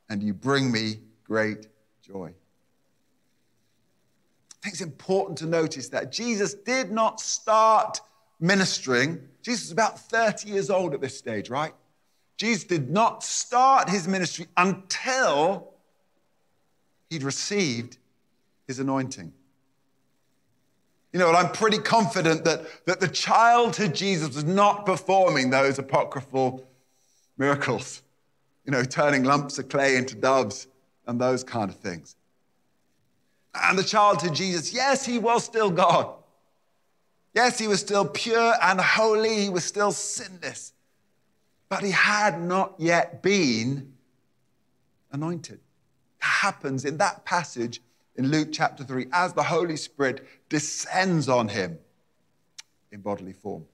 and 0.10 0.22
you 0.22 0.34
bring 0.34 0.70
me 0.70 1.00
great 1.24 1.68
joy. 2.06 2.34
I 4.52 4.56
think 4.62 4.74
it's 4.74 4.82
important 4.82 5.38
to 5.38 5.46
notice 5.46 5.88
that 5.88 6.12
Jesus 6.12 6.54
did 6.54 6.92
not 6.92 7.22
start 7.22 8.02
ministering. 8.42 9.22
Jesus 9.44 9.68
was 9.68 9.72
about 9.72 9.98
30 9.98 10.50
years 10.50 10.70
old 10.70 10.94
at 10.94 11.00
this 11.00 11.18
stage, 11.18 11.50
right? 11.50 11.74
Jesus 12.36 12.66
did 12.66 12.90
not 12.90 13.24
start 13.24 13.90
his 13.90 14.10
ministry 14.10 14.48
until 14.58 15.70
he'd 17.10 17.24
received 17.24 17.98
his 18.68 18.80
anointing. 18.80 19.32
You 21.14 21.20
know, 21.20 21.32
I'm 21.32 21.52
pretty 21.52 21.78
confident 21.78 22.46
that, 22.46 22.86
that 22.86 23.00
the 23.00 23.08
childhood 23.08 23.94
Jesus 23.94 24.36
was 24.36 24.46
not 24.46 24.86
performing 24.86 25.50
those 25.50 25.78
apocryphal 25.78 26.66
miracles, 27.38 28.02
you 28.66 28.72
know, 28.72 28.84
turning 28.84 29.24
lumps 29.24 29.60
of 29.60 29.68
clay 29.68 29.98
into 29.98 30.16
doves 30.16 30.68
and 31.08 31.20
those 31.20 31.44
kind 31.44 31.70
of 31.70 31.76
things. 31.78 32.16
And 33.54 33.78
the 33.78 33.84
childhood 33.84 34.34
Jesus, 34.34 34.74
yes, 34.74 35.06
he 35.06 35.20
was 35.20 35.44
still 35.44 35.70
God. 35.70 36.14
Yes, 37.34 37.60
he 37.60 37.68
was 37.68 37.82
still 37.82 38.06
pure 38.06 38.54
and 38.62 38.80
holy, 38.80 39.42
he 39.42 39.50
was 39.50 39.66
still 39.66 39.92
sinless, 39.92 40.74
but 41.68 41.84
he 41.84 41.92
had 41.92 42.42
not 42.42 42.76
yet 42.78 43.22
been 43.22 43.94
anointed 45.12 45.60
happens 46.22 46.86
in 46.86 46.98
that 46.98 47.26
passage 47.26 47.82
in 48.22 48.30
Luke 48.30 48.50
chapter 48.52 48.84
3 48.84 49.08
as 49.12 49.34
the 49.34 49.42
Holy 49.42 49.76
Spirit 49.76 50.28
descends 50.48 51.28
on 51.28 51.48
him 51.48 51.80
in 52.92 53.02
bodily 53.02 53.34
form. 53.34 53.66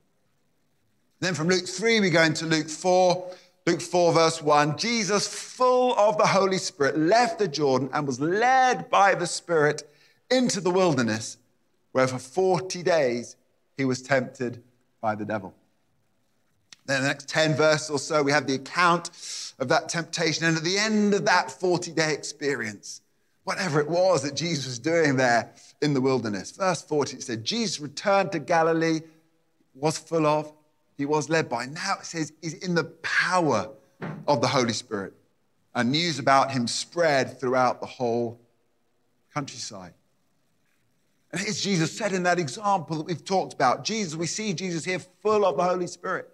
Then 1.19 1.33
from 1.33 1.49
Luke 1.49 1.67
3, 1.67 1.99
we 1.99 2.09
go 2.09 2.21
into 2.23 2.45
Luke 2.45 2.69
4. 2.69 3.29
Luke 3.65 3.81
4, 3.81 4.13
verse 4.13 4.41
1 4.41 4.77
Jesus, 4.77 5.27
full 5.27 5.93
of 5.97 6.17
the 6.17 6.27
Holy 6.27 6.57
Spirit, 6.57 6.97
left 6.97 7.39
the 7.39 7.47
Jordan 7.49 7.89
and 7.91 8.07
was 8.07 8.21
led 8.21 8.89
by 8.89 9.13
the 9.15 9.27
Spirit 9.27 9.83
into 10.31 10.61
the 10.61 10.71
wilderness, 10.71 11.37
where 11.91 12.07
for 12.07 12.19
40 12.19 12.81
days 12.83 13.35
he 13.75 13.83
was 13.83 14.01
tempted 14.01 14.63
by 15.01 15.15
the 15.15 15.25
devil. 15.25 15.53
Then 16.85 17.01
the 17.01 17.09
next 17.09 17.27
10 17.27 17.55
verses 17.55 17.89
or 17.89 17.99
so, 17.99 18.23
we 18.23 18.31
have 18.31 18.47
the 18.47 18.55
account 18.55 19.09
of 19.59 19.67
that 19.67 19.89
temptation. 19.89 20.45
And 20.45 20.55
at 20.55 20.63
the 20.63 20.77
end 20.77 21.13
of 21.13 21.25
that 21.25 21.51
40 21.51 21.91
day 21.91 22.13
experience, 22.13 23.01
whatever 23.47 23.79
it 23.79 23.89
was 23.89 24.23
that 24.23 24.35
Jesus 24.35 24.65
was 24.65 24.77
doing 24.77 25.15
there 25.15 25.53
in 25.81 25.93
the 25.93 26.01
wilderness, 26.01 26.51
verse 26.51 26.81
40, 26.81 27.15
it 27.15 27.23
said, 27.23 27.45
Jesus 27.45 27.79
returned 27.79 28.33
to 28.33 28.39
Galilee, 28.39 28.99
was 29.73 29.97
full 29.97 30.25
of, 30.25 30.51
he 30.97 31.05
was 31.05 31.29
led 31.29 31.47
by. 31.47 31.65
Now 31.65 31.95
it 32.01 32.05
says 32.05 32.33
he's 32.41 32.55
in 32.55 32.75
the 32.75 32.83
power 32.83 33.69
of 34.27 34.41
the 34.41 34.47
Holy 34.47 34.73
Spirit. 34.73 35.13
And 35.73 35.93
news 35.93 36.19
about 36.19 36.51
him 36.51 36.67
spread 36.67 37.39
throughout 37.39 37.79
the 37.79 37.85
whole 37.85 38.37
countryside. 39.33 39.93
And 41.31 41.39
here's 41.39 41.61
Jesus 41.61 41.97
said 41.97 42.11
in 42.11 42.23
that 42.23 42.39
example 42.39 42.97
that 42.97 43.05
we've 43.05 43.23
talked 43.23 43.53
about. 43.53 43.85
Jesus, 43.85 44.15
we 44.15 44.27
see 44.27 44.51
Jesus 44.51 44.83
here 44.83 44.99
full 44.99 45.45
of 45.45 45.55
the 45.55 45.63
Holy 45.63 45.87
Spirit. 45.87 46.27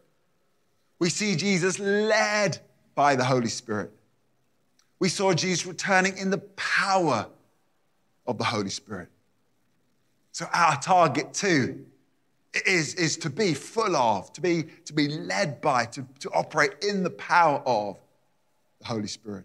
We 0.98 1.12
see 1.12 1.36
Jesus 1.36 1.77
led 1.77 2.58
by 2.96 3.15
the 3.15 3.24
Holy 3.24 3.50
Spirit. 3.50 3.93
We 5.03 5.10
saw 5.10 5.33
Jesus 5.33 5.65
returning 5.65 6.17
in 6.17 6.29
the 6.29 6.38
power 6.38 7.27
of 8.25 8.38
the 8.38 8.45
Holy 8.45 8.69
Spirit. 8.69 9.10
So 10.31 10.45
our 10.53 10.79
target 10.79 11.33
too 11.33 11.86
is, 12.65 12.95
is 12.95 13.17
to 13.17 13.29
be 13.29 13.53
full 13.53 13.98
of, 13.98 14.31
to 14.31 14.39
be, 14.39 14.63
to 14.86 14.93
be 14.93 15.10
led 15.10 15.60
by, 15.60 15.88
to, 15.88 16.07
to 16.22 16.29
operate 16.31 16.86
in 16.88 17.03
the 17.03 17.10
power 17.10 17.62
of 17.65 18.00
the 18.79 18.88
Holy 18.88 19.07
Spirit. 19.07 19.43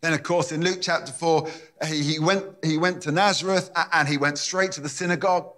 Then, 0.00 0.14
of 0.14 0.24
course, 0.24 0.50
in 0.50 0.64
Luke 0.64 0.78
chapter 0.80 1.12
4, 1.12 1.48
he 1.86 2.18
went, 2.18 2.46
he 2.64 2.76
went 2.76 3.02
to 3.02 3.12
Nazareth 3.12 3.70
and 3.92 4.08
he 4.08 4.16
went 4.16 4.38
straight 4.38 4.72
to 4.72 4.80
the 4.80 4.88
synagogue 4.88 5.48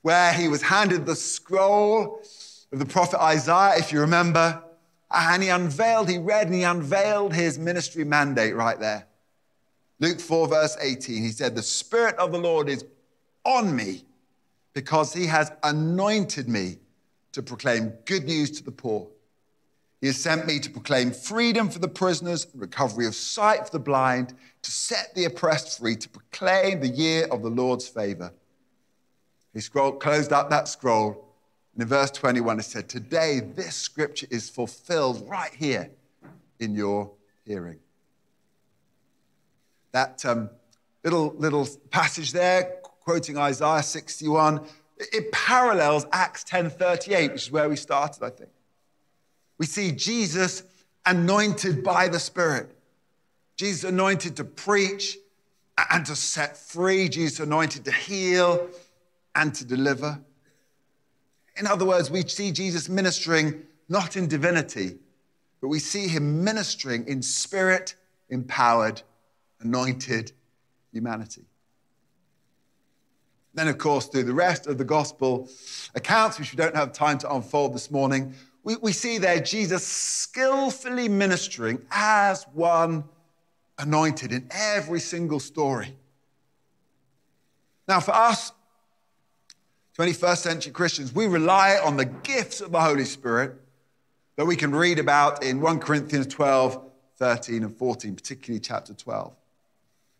where 0.00 0.32
he 0.32 0.48
was 0.48 0.62
handed 0.62 1.04
the 1.04 1.14
scroll 1.14 2.22
of 2.72 2.78
the 2.78 2.86
prophet 2.86 3.20
Isaiah, 3.20 3.76
if 3.76 3.92
you 3.92 4.00
remember. 4.00 4.62
Ah, 5.10 5.34
and 5.34 5.42
he 5.42 5.48
unveiled, 5.48 6.08
he 6.08 6.18
read 6.18 6.46
and 6.46 6.54
he 6.54 6.62
unveiled 6.62 7.32
his 7.32 7.58
ministry 7.58 8.04
mandate 8.04 8.54
right 8.54 8.78
there. 8.80 9.06
Luke 10.00 10.20
4, 10.20 10.48
verse 10.48 10.76
18, 10.80 11.22
he 11.22 11.30
said, 11.30 11.54
The 11.54 11.62
Spirit 11.62 12.16
of 12.16 12.32
the 12.32 12.38
Lord 12.38 12.68
is 12.68 12.84
on 13.44 13.74
me 13.74 14.04
because 14.74 15.12
he 15.12 15.26
has 15.26 15.50
anointed 15.62 16.48
me 16.48 16.78
to 17.32 17.42
proclaim 17.42 17.92
good 18.04 18.24
news 18.24 18.50
to 18.52 18.64
the 18.64 18.72
poor. 18.72 19.08
He 20.00 20.08
has 20.08 20.20
sent 20.20 20.46
me 20.46 20.58
to 20.58 20.70
proclaim 20.70 21.12
freedom 21.12 21.70
for 21.70 21.78
the 21.78 21.88
prisoners, 21.88 22.46
recovery 22.54 23.06
of 23.06 23.14
sight 23.14 23.64
for 23.64 23.72
the 23.72 23.78
blind, 23.78 24.34
to 24.62 24.70
set 24.70 25.14
the 25.14 25.24
oppressed 25.24 25.78
free, 25.78 25.96
to 25.96 26.08
proclaim 26.08 26.80
the 26.80 26.88
year 26.88 27.26
of 27.30 27.42
the 27.42 27.48
Lord's 27.48 27.88
favor. 27.88 28.32
He 29.54 29.60
scrolled, 29.60 30.00
closed 30.00 30.32
up 30.32 30.50
that 30.50 30.68
scroll, 30.68 31.25
and 31.76 31.82
in 31.82 31.88
verse 31.88 32.10
21 32.10 32.58
it 32.58 32.62
said, 32.62 32.88
Today 32.88 33.40
this 33.40 33.76
scripture 33.76 34.26
is 34.30 34.48
fulfilled 34.48 35.28
right 35.28 35.52
here 35.52 35.90
in 36.58 36.74
your 36.74 37.10
hearing. 37.44 37.80
That 39.92 40.24
um, 40.24 40.48
little, 41.04 41.34
little 41.36 41.68
passage 41.90 42.32
there, 42.32 42.78
quoting 42.82 43.36
Isaiah 43.36 43.82
61, 43.82 44.66
it 44.96 45.30
parallels 45.32 46.06
Acts 46.12 46.44
10:38, 46.44 47.32
which 47.32 47.42
is 47.42 47.50
where 47.50 47.68
we 47.68 47.76
started, 47.76 48.22
I 48.24 48.30
think. 48.30 48.48
We 49.58 49.66
see 49.66 49.92
Jesus 49.92 50.62
anointed 51.04 51.84
by 51.84 52.08
the 52.08 52.18
Spirit. 52.18 52.74
Jesus 53.56 53.84
anointed 53.84 54.36
to 54.36 54.44
preach 54.44 55.18
and 55.90 56.06
to 56.06 56.16
set 56.16 56.56
free. 56.56 57.10
Jesus 57.10 57.40
anointed 57.40 57.84
to 57.84 57.92
heal 57.92 58.66
and 59.34 59.54
to 59.54 59.66
deliver. 59.66 60.18
In 61.58 61.66
other 61.66 61.84
words, 61.84 62.10
we 62.10 62.22
see 62.22 62.52
Jesus 62.52 62.88
ministering 62.88 63.62
not 63.88 64.16
in 64.16 64.28
divinity, 64.28 64.96
but 65.60 65.68
we 65.68 65.78
see 65.78 66.08
him 66.08 66.44
ministering 66.44 67.06
in 67.08 67.22
spirit 67.22 67.94
empowered, 68.28 69.02
anointed 69.60 70.32
humanity. 70.92 71.44
Then, 73.54 73.68
of 73.68 73.78
course, 73.78 74.06
through 74.06 74.24
the 74.24 74.34
rest 74.34 74.66
of 74.66 74.76
the 74.76 74.84
gospel 74.84 75.48
accounts, 75.94 76.38
which 76.38 76.52
we 76.52 76.56
don't 76.56 76.76
have 76.76 76.92
time 76.92 77.16
to 77.18 77.34
unfold 77.34 77.74
this 77.74 77.90
morning, 77.90 78.34
we, 78.62 78.76
we 78.76 78.92
see 78.92 79.16
there 79.16 79.40
Jesus 79.40 79.86
skillfully 79.86 81.08
ministering 81.08 81.80
as 81.90 82.44
one 82.52 83.04
anointed 83.78 84.32
in 84.32 84.46
every 84.50 85.00
single 85.00 85.40
story. 85.40 85.96
Now, 87.88 88.00
for 88.00 88.12
us, 88.12 88.52
21st 89.96 90.38
century 90.38 90.72
Christians, 90.72 91.14
we 91.14 91.26
rely 91.26 91.78
on 91.82 91.96
the 91.96 92.04
gifts 92.04 92.60
of 92.60 92.70
the 92.70 92.80
Holy 92.80 93.06
Spirit 93.06 93.54
that 94.36 94.44
we 94.44 94.54
can 94.54 94.74
read 94.74 94.98
about 94.98 95.42
in 95.42 95.62
1 95.62 95.78
Corinthians 95.80 96.26
12, 96.26 96.82
13, 97.16 97.62
and 97.62 97.74
14, 97.74 98.14
particularly 98.14 98.60
chapter 98.60 98.92
12. 98.92 99.34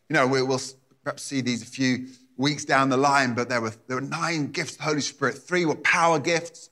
You 0.09 0.15
know, 0.15 0.27
we'll 0.27 0.61
perhaps 1.05 1.25
see 1.25 1.43
these 1.43 1.63
a 1.63 1.67
few 1.67 2.07
weeks 2.39 2.65
down 2.65 2.89
the 2.89 2.97
line, 2.97 3.35
but 3.35 3.51
there 3.51 3.61
were, 3.61 3.73
there 3.87 3.99
were 3.99 4.01
nine 4.01 4.51
gifts 4.51 4.73
of 4.73 4.79
the 4.79 4.85
Holy 4.85 5.01
Spirit. 5.03 5.37
Three 5.37 5.67
were 5.67 5.77
power 5.77 6.19
gifts, 6.19 6.71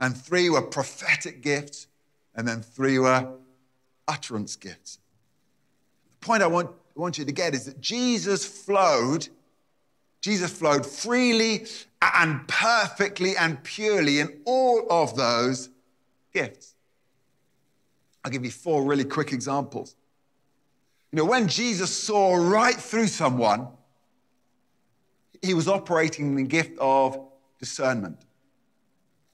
and 0.00 0.16
three 0.16 0.48
were 0.48 0.62
prophetic 0.62 1.42
gifts, 1.42 1.88
and 2.36 2.46
then 2.46 2.62
three 2.62 3.00
were 3.00 3.32
utterance 4.06 4.54
gifts. 4.54 5.00
The 6.20 6.26
point 6.26 6.44
I 6.44 6.46
want, 6.46 6.70
I 6.96 7.00
want 7.00 7.18
you 7.18 7.24
to 7.24 7.32
get 7.32 7.54
is 7.54 7.64
that 7.64 7.80
Jesus 7.80 8.44
flowed, 8.44 9.28
Jesus 10.20 10.52
flowed 10.52 10.86
freely 10.86 11.66
and 12.00 12.46
perfectly 12.48 13.36
and 13.36 13.62
purely 13.62 14.20
in 14.20 14.40
all 14.44 14.86
of 14.90 15.16
those 15.16 15.70
gifts. 16.32 16.74
I'll 18.24 18.30
give 18.30 18.44
you 18.44 18.50
four 18.50 18.84
really 18.84 19.04
quick 19.04 19.32
examples. 19.32 19.96
You 21.12 21.18
know, 21.18 21.24
when 21.24 21.48
Jesus 21.48 21.90
saw 21.90 22.34
right 22.34 22.74
through 22.74 23.06
someone, 23.06 23.68
he 25.42 25.54
was 25.54 25.68
operating 25.68 26.26
in 26.26 26.34
the 26.36 26.42
gift 26.42 26.78
of 26.78 27.18
discernment. 27.58 28.18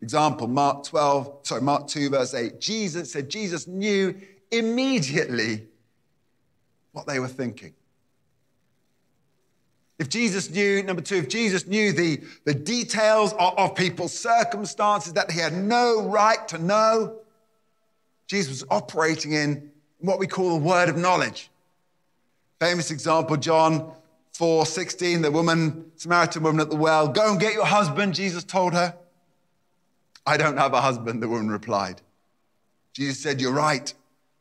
Example, 0.00 0.46
Mark 0.46 0.84
12, 0.84 1.40
sorry, 1.42 1.62
Mark 1.62 1.88
2, 1.88 2.10
verse 2.10 2.34
8. 2.34 2.60
Jesus 2.60 3.10
said 3.10 3.28
Jesus 3.28 3.66
knew 3.66 4.20
immediately 4.50 5.66
what 6.92 7.06
they 7.06 7.18
were 7.18 7.28
thinking. 7.28 7.74
If 9.98 10.08
Jesus 10.08 10.50
knew, 10.50 10.82
number 10.82 11.02
two, 11.02 11.16
if 11.16 11.28
Jesus 11.28 11.66
knew 11.66 11.92
the, 11.92 12.20
the 12.44 12.54
details 12.54 13.32
of, 13.34 13.56
of 13.56 13.74
people's 13.76 14.16
circumstances 14.16 15.12
that 15.12 15.30
he 15.30 15.38
had 15.38 15.52
no 15.52 16.08
right 16.08 16.46
to 16.48 16.58
know, 16.58 17.18
Jesus 18.26 18.62
was 18.62 18.64
operating 18.70 19.32
in 19.32 19.70
what 19.98 20.18
we 20.18 20.26
call 20.26 20.58
the 20.58 20.64
word 20.64 20.88
of 20.88 20.96
knowledge. 20.96 21.50
Famous 22.58 22.90
example, 22.90 23.36
John 23.36 23.92
4 24.32 24.66
16, 24.66 25.22
the 25.22 25.30
woman, 25.30 25.92
Samaritan 25.96 26.42
woman 26.42 26.60
at 26.60 26.70
the 26.70 26.76
well, 26.76 27.06
go 27.06 27.30
and 27.30 27.40
get 27.40 27.54
your 27.54 27.66
husband, 27.66 28.14
Jesus 28.14 28.42
told 28.42 28.72
her. 28.72 28.96
I 30.26 30.36
don't 30.36 30.56
have 30.56 30.72
a 30.72 30.80
husband, 30.80 31.22
the 31.22 31.28
woman 31.28 31.50
replied. 31.50 32.00
Jesus 32.92 33.22
said, 33.22 33.40
You're 33.40 33.52
right. 33.52 33.92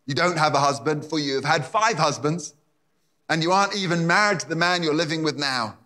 You 0.05 0.15
don't 0.15 0.37
have 0.37 0.53
a 0.55 0.59
husband, 0.59 1.05
for 1.05 1.19
you 1.19 1.35
have 1.35 1.45
had 1.45 1.65
five 1.65 1.97
husbands, 1.97 2.55
and 3.29 3.41
you 3.41 3.51
aren't 3.51 3.75
even 3.75 4.05
married 4.05 4.39
to 4.41 4.49
the 4.49 4.55
man 4.55 4.83
you're 4.83 4.93
living 4.93 5.23
with 5.23 5.37
now. 5.37 5.77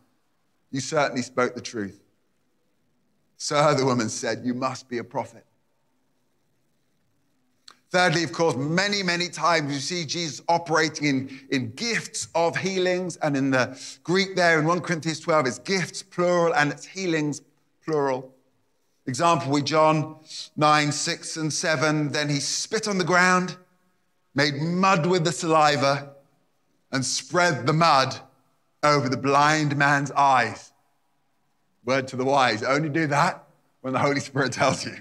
You 0.72 0.82
certainly 0.82 1.22
spoke 1.22 1.56
the 1.56 1.62
truth. 1.62 2.00
Sir, 3.38 3.76
the 3.76 3.86
woman 3.86 4.10
said, 4.10 4.42
You 4.44 4.54
must 4.54 4.90
be 4.90 4.98
a 4.98 5.04
prophet. 5.04 5.46
Thirdly, 7.90 8.24
of 8.24 8.34
course, 8.34 8.56
many, 8.58 9.02
many 9.02 9.30
times 9.30 9.74
you 9.74 9.80
see 9.80 10.06
Jesus 10.06 10.42
operating 10.50 11.08
in, 11.08 11.40
in 11.52 11.72
gifts 11.72 12.28
of 12.36 12.58
healings, 12.58 13.16
and 13.18 13.38
in 13.38 13.52
the 13.52 13.80
Greek 14.04 14.36
there 14.36 14.60
in 14.60 14.66
1 14.66 14.82
Corinthians 14.82 15.22
12, 15.22 15.48
it's 15.48 15.60
gifts 15.60 16.04
plural 16.04 16.54
and 16.54 16.72
it's 16.72 16.86
healings 16.86 17.42
plural. 17.86 18.34
Example, 19.06 19.52
we 19.52 19.62
John 19.62 20.18
9, 20.58 20.92
6, 20.92 21.38
and 21.38 21.54
7. 21.54 22.12
Then 22.12 22.28
he 22.28 22.42
spit 22.42 22.90
on 22.90 22.98
the 22.98 23.06
ground, 23.06 23.56
made 24.36 24.56
mud 24.56 25.06
with 25.06 25.24
the 25.24 25.32
saliva, 25.32 26.10
and 26.92 27.06
spread 27.06 27.66
the 27.68 27.74
mud 27.74 28.16
over 28.84 29.10
the 29.10 29.18
blind 29.18 29.76
man's 29.76 30.12
eyes. 30.12 30.72
Word 31.86 32.08
to 32.10 32.16
the 32.16 32.26
wise 32.26 32.64
only 32.64 32.90
do 32.90 33.08
that 33.08 33.48
when 33.82 33.94
the 33.94 34.00
Holy 34.00 34.20
Spirit 34.20 34.52
tells 34.52 34.86
you. 34.86 34.96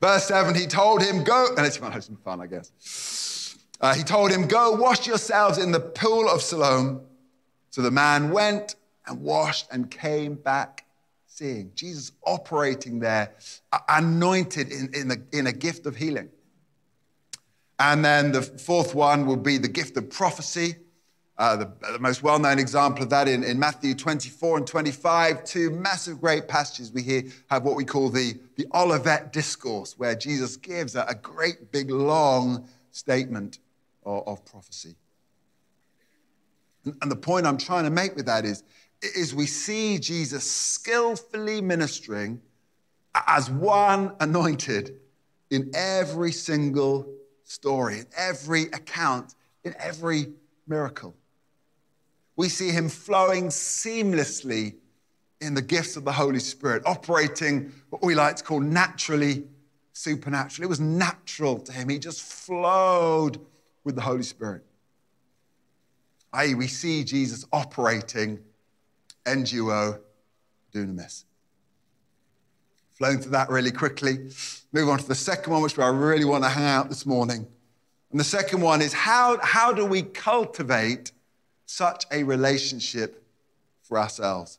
Verse 0.00 0.26
7, 0.26 0.54
he 0.54 0.66
told 0.66 1.02
him, 1.02 1.24
Go, 1.24 1.48
and 1.56 1.64
it's 1.64 1.76
have 1.76 2.04
some 2.04 2.16
fun, 2.16 2.40
I 2.40 2.46
guess. 2.46 3.56
Uh, 3.80 3.94
he 3.94 4.02
told 4.02 4.30
him, 4.30 4.46
Go 4.46 4.72
wash 4.72 5.06
yourselves 5.06 5.58
in 5.58 5.72
the 5.72 5.80
pool 5.80 6.28
of 6.28 6.42
Siloam. 6.42 7.00
So 7.70 7.82
the 7.82 7.90
man 7.90 8.30
went 8.30 8.76
and 9.06 9.22
washed 9.22 9.66
and 9.70 9.90
came 9.90 10.34
back 10.34 10.84
seeing. 11.26 11.72
Jesus 11.74 12.12
operating 12.24 13.00
there, 13.00 13.34
anointed 13.88 14.70
in, 14.70 14.90
in, 14.94 15.08
the, 15.08 15.22
in 15.32 15.46
a 15.46 15.52
gift 15.52 15.86
of 15.86 15.96
healing. 15.96 16.28
And 17.78 18.04
then 18.04 18.32
the 18.32 18.42
fourth 18.42 18.94
one 18.94 19.26
will 19.26 19.36
be 19.36 19.58
the 19.58 19.68
gift 19.68 19.96
of 19.96 20.10
prophecy. 20.10 20.76
Uh, 21.36 21.56
the, 21.56 21.72
the, 21.92 21.98
most 21.98 22.22
well 22.22 22.38
known 22.38 22.60
example 22.60 23.02
of 23.02 23.10
that 23.10 23.26
in, 23.26 23.42
in, 23.42 23.58
Matthew 23.58 23.94
24 23.96 24.58
and 24.58 24.66
25, 24.66 25.42
two 25.42 25.70
massive 25.70 26.20
great 26.20 26.46
passages 26.46 26.92
we 26.92 27.02
hear 27.02 27.24
have 27.50 27.64
what 27.64 27.74
we 27.74 27.84
call 27.84 28.08
the, 28.08 28.38
the 28.54 28.68
Olivet 28.72 29.32
Discourse, 29.32 29.98
where 29.98 30.14
Jesus 30.14 30.56
gives 30.56 30.94
a, 30.94 31.04
a 31.08 31.14
great 31.16 31.72
big 31.72 31.90
long 31.90 32.68
statement 32.92 33.58
of, 34.06 34.22
of 34.28 34.44
prophecy. 34.44 34.94
And, 36.84 36.94
and 37.02 37.10
the 37.10 37.16
point 37.16 37.46
I'm 37.46 37.58
trying 37.58 37.84
to 37.84 37.90
make 37.90 38.14
with 38.14 38.26
that 38.26 38.44
is, 38.44 38.62
is 39.02 39.34
we 39.34 39.46
see 39.46 39.98
Jesus 39.98 40.48
skillfully 40.48 41.60
ministering 41.60 42.40
as 43.26 43.50
one 43.50 44.14
anointed 44.20 45.00
in 45.50 45.72
every 45.74 46.30
single 46.30 47.12
story, 47.44 48.00
in 48.00 48.06
every 48.16 48.64
account, 48.64 49.34
in 49.62 49.74
every 49.78 50.32
miracle 50.66 51.14
we 52.36 52.48
see 52.48 52.70
him 52.70 52.88
flowing 52.88 53.48
seamlessly 53.48 54.74
in 55.40 55.54
the 55.54 55.62
gifts 55.62 55.96
of 55.96 56.04
the 56.04 56.12
Holy 56.12 56.38
Spirit, 56.38 56.82
operating 56.86 57.72
what 57.90 58.02
we 58.02 58.14
like 58.14 58.36
to 58.36 58.44
call 58.44 58.60
naturally 58.60 59.44
supernatural. 59.92 60.64
It 60.64 60.68
was 60.68 60.80
natural 60.80 61.60
to 61.60 61.72
him. 61.72 61.88
He 61.88 61.98
just 61.98 62.22
flowed 62.22 63.38
with 63.84 63.94
the 63.94 64.00
Holy 64.00 64.22
Spirit. 64.22 64.64
I.e., 66.32 66.54
we 66.54 66.66
see 66.66 67.04
Jesus 67.04 67.46
operating 67.52 68.40
enduo 69.24 70.00
dunamis. 70.72 71.24
Flowing 73.04 73.18
through 73.18 73.32
that 73.32 73.50
really 73.50 73.70
quickly. 73.70 74.30
Move 74.72 74.88
on 74.88 74.96
to 74.96 75.06
the 75.06 75.14
second 75.14 75.52
one, 75.52 75.60
which 75.60 75.78
I 75.78 75.88
really 75.88 76.24
want 76.24 76.42
to 76.42 76.48
hang 76.48 76.64
out 76.64 76.88
this 76.88 77.04
morning. 77.04 77.46
And 78.10 78.18
the 78.18 78.24
second 78.24 78.62
one 78.62 78.80
is 78.80 78.94
how, 78.94 79.38
how 79.42 79.74
do 79.74 79.84
we 79.84 80.00
cultivate 80.00 81.12
such 81.66 82.06
a 82.10 82.22
relationship 82.22 83.22
for 83.82 83.98
ourselves. 83.98 84.58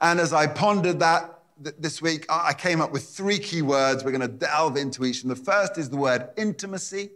And 0.00 0.18
as 0.18 0.32
I 0.32 0.48
pondered 0.48 0.98
that 0.98 1.38
this 1.78 2.02
week, 2.02 2.26
I 2.28 2.52
came 2.52 2.80
up 2.80 2.90
with 2.90 3.04
three 3.04 3.38
key 3.38 3.62
words. 3.62 4.02
We're 4.02 4.10
going 4.10 4.20
to 4.22 4.26
delve 4.26 4.76
into 4.76 5.04
each. 5.04 5.22
And 5.22 5.30
the 5.30 5.36
first 5.36 5.78
is 5.78 5.88
the 5.88 5.96
word 5.96 6.30
intimacy. 6.36 7.10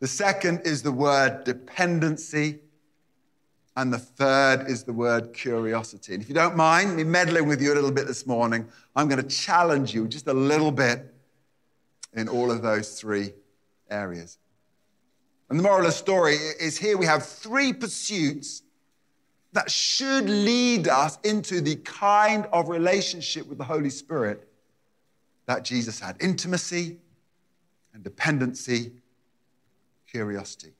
The 0.00 0.06
second 0.06 0.66
is 0.66 0.82
the 0.82 0.92
word 0.92 1.44
dependency. 1.44 2.58
And 3.76 3.92
the 3.92 3.98
third 3.98 4.66
is 4.68 4.84
the 4.84 4.92
word 4.92 5.32
curiosity. 5.32 6.14
And 6.14 6.22
if 6.22 6.28
you 6.28 6.34
don't 6.34 6.56
mind 6.56 6.96
me 6.96 7.04
meddling 7.04 7.46
with 7.46 7.62
you 7.62 7.72
a 7.72 7.76
little 7.76 7.92
bit 7.92 8.06
this 8.06 8.26
morning, 8.26 8.66
I'm 8.96 9.08
going 9.08 9.22
to 9.22 9.28
challenge 9.28 9.94
you 9.94 10.08
just 10.08 10.26
a 10.26 10.34
little 10.34 10.72
bit 10.72 11.14
in 12.14 12.28
all 12.28 12.50
of 12.50 12.62
those 12.62 13.00
three 13.00 13.32
areas. 13.90 14.38
And 15.48 15.58
the 15.58 15.62
moral 15.62 15.80
of 15.80 15.86
the 15.86 15.92
story 15.92 16.34
is 16.34 16.78
here 16.78 16.96
we 16.96 17.06
have 17.06 17.24
three 17.26 17.72
pursuits 17.72 18.62
that 19.52 19.70
should 19.70 20.28
lead 20.28 20.86
us 20.86 21.18
into 21.24 21.60
the 21.60 21.76
kind 21.76 22.46
of 22.52 22.68
relationship 22.68 23.48
with 23.48 23.58
the 23.58 23.64
Holy 23.64 23.90
Spirit 23.90 24.48
that 25.46 25.64
Jesus 25.64 25.98
had 25.98 26.16
intimacy 26.20 26.98
and 27.92 28.04
dependency, 28.04 28.92
curiosity. 30.08 30.72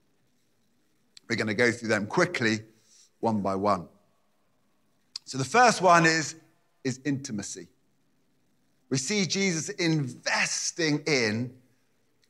We're 1.28 1.36
going 1.36 1.48
to 1.48 1.54
go 1.54 1.72
through 1.72 1.88
them 1.88 2.06
quickly, 2.06 2.60
one 3.20 3.40
by 3.40 3.54
one. 3.54 3.86
So 5.24 5.38
the 5.38 5.44
first 5.44 5.80
one 5.80 6.06
is, 6.06 6.34
is 6.82 7.00
intimacy. 7.04 7.68
We 8.88 8.98
see 8.98 9.26
Jesus 9.26 9.68
investing 9.68 11.02
in 11.06 11.52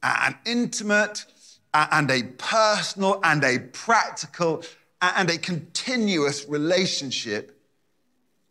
an 0.03 0.37
intimate 0.44 1.24
and 1.72 2.11
a 2.11 2.24
personal 2.37 3.20
and 3.22 3.42
a 3.42 3.59
practical 3.59 4.62
and 5.00 5.31
a 5.31 5.38
continuous 5.38 6.46
relationship 6.48 7.59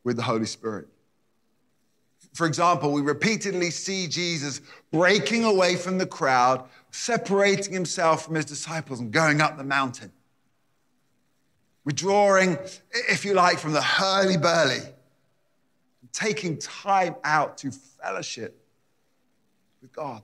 with 0.03 0.15
the 0.15 0.23
Holy 0.23 0.45
Spirit. 0.45 0.87
For 2.33 2.47
example, 2.47 2.93
we 2.93 3.01
repeatedly 3.01 3.69
see 3.69 4.07
Jesus 4.07 4.61
breaking 4.91 5.43
away 5.43 5.75
from 5.75 5.97
the 5.97 6.05
crowd, 6.05 6.63
separating 6.91 7.73
himself 7.73 8.25
from 8.25 8.35
his 8.35 8.45
disciples, 8.45 8.99
and 8.99 9.11
going 9.11 9.41
up 9.41 9.57
the 9.57 9.63
mountain. 9.63 10.11
Withdrawing, 11.85 12.57
if 13.09 13.25
you 13.25 13.33
like, 13.33 13.57
from 13.57 13.73
the 13.73 13.81
hurly 13.81 14.37
burly, 14.37 14.81
taking 16.11 16.57
time 16.57 17.15
out 17.23 17.57
to 17.59 17.71
fellowship 17.71 18.65
with 19.81 19.93
God. 19.93 20.21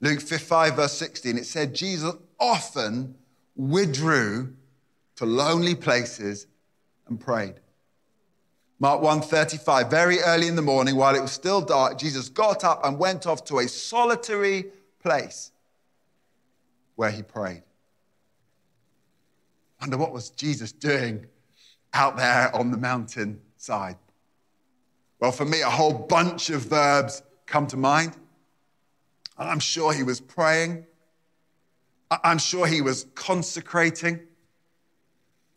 Luke 0.00 0.20
5, 0.20 0.76
verse 0.76 0.92
16, 0.92 1.38
it 1.38 1.46
said, 1.46 1.74
Jesus 1.74 2.14
often 2.38 3.14
withdrew 3.56 4.54
to 5.16 5.26
lonely 5.26 5.74
places 5.74 6.46
and 7.08 7.18
prayed. 7.18 7.54
Mark 8.78 9.00
1:35 9.00 9.88
very 9.88 10.20
early 10.20 10.48
in 10.48 10.54
the 10.54 10.62
morning 10.62 10.96
while 10.96 11.14
it 11.14 11.22
was 11.22 11.32
still 11.32 11.62
dark 11.62 11.96
Jesus 11.98 12.28
got 12.28 12.62
up 12.62 12.84
and 12.84 12.98
went 12.98 13.26
off 13.26 13.42
to 13.44 13.60
a 13.60 13.68
solitary 13.68 14.66
place 15.00 15.50
where 16.94 17.10
he 17.10 17.22
prayed. 17.22 17.62
Wonder 19.80 19.98
what 19.98 20.12
was 20.12 20.30
Jesus 20.30 20.72
doing 20.72 21.26
out 21.92 22.16
there 22.16 22.54
on 22.54 22.70
the 22.70 22.78
mountain 22.78 23.40
side? 23.56 23.96
Well, 25.20 25.32
for 25.32 25.44
me, 25.44 25.62
a 25.62 25.70
whole 25.70 25.92
bunch 25.92 26.50
of 26.50 26.62
verbs 26.62 27.22
come 27.46 27.66
to 27.68 27.76
mind. 27.76 28.16
And 29.38 29.48
I'm 29.48 29.58
sure 29.58 29.92
he 29.92 30.02
was 30.02 30.20
praying. 30.20 30.86
I'm 32.10 32.38
sure 32.38 32.66
he 32.66 32.80
was 32.80 33.06
consecrating. 33.14 34.20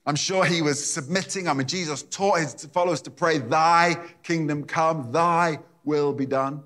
I'm 0.05 0.15
sure 0.15 0.43
he 0.43 0.61
was 0.61 0.83
submitting. 0.83 1.47
I 1.47 1.53
mean, 1.53 1.67
Jesus 1.67 2.03
taught 2.03 2.39
his 2.39 2.65
followers 2.65 3.01
to 3.03 3.11
pray, 3.11 3.37
Thy 3.37 3.95
kingdom 4.23 4.63
come, 4.63 5.11
Thy 5.11 5.59
will 5.83 6.13
be 6.13 6.25
done. 6.25 6.63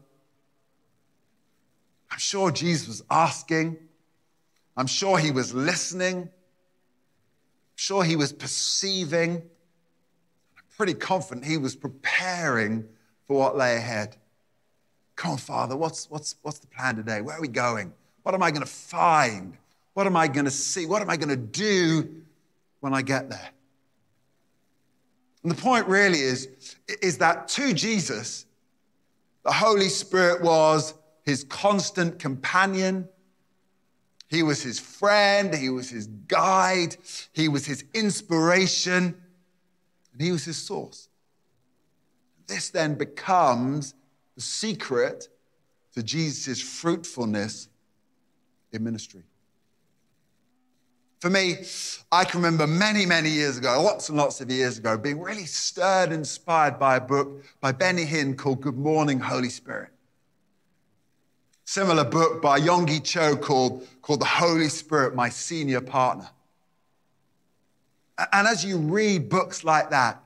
I'm 2.09 2.19
sure 2.19 2.51
Jesus 2.51 2.87
was 2.87 3.03
asking. 3.09 3.77
I'm 4.77 4.87
sure 4.87 5.17
he 5.17 5.31
was 5.31 5.53
listening. 5.53 6.29
Sure 7.75 8.03
he 8.03 8.15
was 8.15 8.31
perceiving. 8.31 9.37
I'm 10.57 10.63
pretty 10.77 10.93
confident 10.93 11.45
he 11.45 11.57
was 11.57 11.75
preparing 11.75 12.85
for 13.27 13.37
what 13.37 13.57
lay 13.57 13.75
ahead. 13.75 14.17
Come 15.15 15.31
on, 15.31 15.37
Father, 15.37 15.75
what's, 15.75 16.09
what's, 16.09 16.35
what's 16.41 16.59
the 16.59 16.67
plan 16.67 16.95
today? 16.95 17.21
Where 17.21 17.37
are 17.37 17.41
we 17.41 17.47
going? 17.47 17.93
What 18.23 18.35
am 18.35 18.43
I 18.43 18.51
going 18.51 18.63
to 18.63 18.71
find? 18.71 19.57
What 19.93 20.07
am 20.07 20.15
I 20.15 20.27
going 20.27 20.45
to 20.45 20.51
see? 20.51 20.85
What 20.85 21.01
am 21.01 21.09
I 21.09 21.17
going 21.17 21.29
to 21.29 21.37
do 21.37 22.23
when 22.83 22.93
I 22.93 23.01
get 23.01 23.29
there. 23.29 23.49
And 25.41 25.49
the 25.49 25.55
point 25.55 25.87
really 25.87 26.19
is, 26.19 26.75
is 27.01 27.17
that 27.19 27.47
to 27.49 27.73
Jesus, 27.73 28.45
the 29.45 29.53
Holy 29.53 29.87
Spirit 29.87 30.43
was 30.43 30.93
his 31.23 31.45
constant 31.45 32.19
companion. 32.19 33.07
He 34.33 34.41
was 34.41 34.63
his 34.63 34.79
friend. 34.79 35.53
He 35.53 35.69
was 35.69 35.89
his 35.89 36.07
guide. 36.07 36.97
He 37.33 37.47
was 37.47 37.67
his 37.67 37.85
inspiration. 37.93 39.15
And 40.11 40.21
he 40.21 40.31
was 40.31 40.43
his 40.43 40.57
source. 40.57 41.07
This 42.47 42.71
then 42.71 42.95
becomes 42.95 43.93
the 44.35 44.41
secret 44.41 45.27
to 45.93 46.01
Jesus' 46.01 46.59
fruitfulness 46.59 47.69
in 48.71 48.83
ministry. 48.83 49.21
For 51.19 51.29
me, 51.29 51.57
I 52.11 52.25
can 52.25 52.41
remember 52.41 52.65
many, 52.67 53.05
many 53.05 53.29
years 53.29 53.57
ago, 53.59 53.81
lots 53.81 54.09
and 54.09 54.17
lots 54.17 54.41
of 54.41 54.49
years 54.49 54.79
ago, 54.79 54.97
being 54.97 55.21
really 55.21 55.45
stirred, 55.45 56.09
and 56.09 56.15
inspired 56.15 56.79
by 56.79 56.97
a 56.97 57.01
book 57.01 57.45
by 57.61 57.71
Benny 57.71 58.05
Hinn 58.05 58.35
called 58.35 58.61
Good 58.61 58.77
Morning, 58.77 59.19
Holy 59.19 59.49
Spirit. 59.49 59.92
Similar 61.65 62.03
book 62.03 62.41
by 62.41 62.59
Yonggi 62.59 63.03
Cho 63.03 63.35
called, 63.35 63.87
called 64.01 64.21
The 64.21 64.25
Holy 64.25 64.69
Spirit, 64.69 65.15
My 65.15 65.29
Senior 65.29 65.81
Partner. 65.81 66.29
And 68.31 68.47
as 68.47 68.63
you 68.63 68.77
read 68.77 69.29
books 69.29 69.63
like 69.63 69.89
that, 69.89 70.21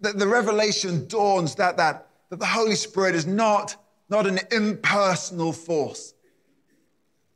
the, 0.00 0.12
the 0.12 0.26
revelation 0.26 1.06
dawns 1.06 1.54
that, 1.56 1.76
that, 1.76 2.06
that 2.30 2.40
the 2.40 2.46
Holy 2.46 2.74
Spirit 2.74 3.14
is 3.14 3.26
not, 3.26 3.76
not 4.08 4.26
an 4.26 4.40
impersonal 4.50 5.52
force. 5.52 6.14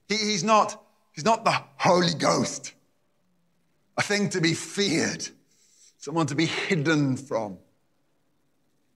He, 0.09 0.17
he's, 0.17 0.43
not, 0.43 0.83
he's 1.13 1.25
not 1.25 1.45
the 1.45 1.57
Holy 1.77 2.15
Ghost 2.19 2.73
a 3.97 4.03
thing 4.03 4.29
to 4.31 4.41
be 4.41 4.55
feared, 4.55 5.27
someone 5.99 6.27
to 6.27 6.35
be 6.35 6.47
hidden 6.47 7.17
from. 7.17 7.59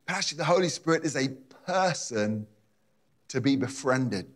But 0.06 0.16
actually, 0.16 0.38
the 0.38 0.44
Holy 0.44 0.68
Spirit 0.68 1.04
is 1.04 1.16
a 1.16 1.28
person 1.66 2.46
to 3.30 3.40
be 3.40 3.56
befriended. 3.56 4.26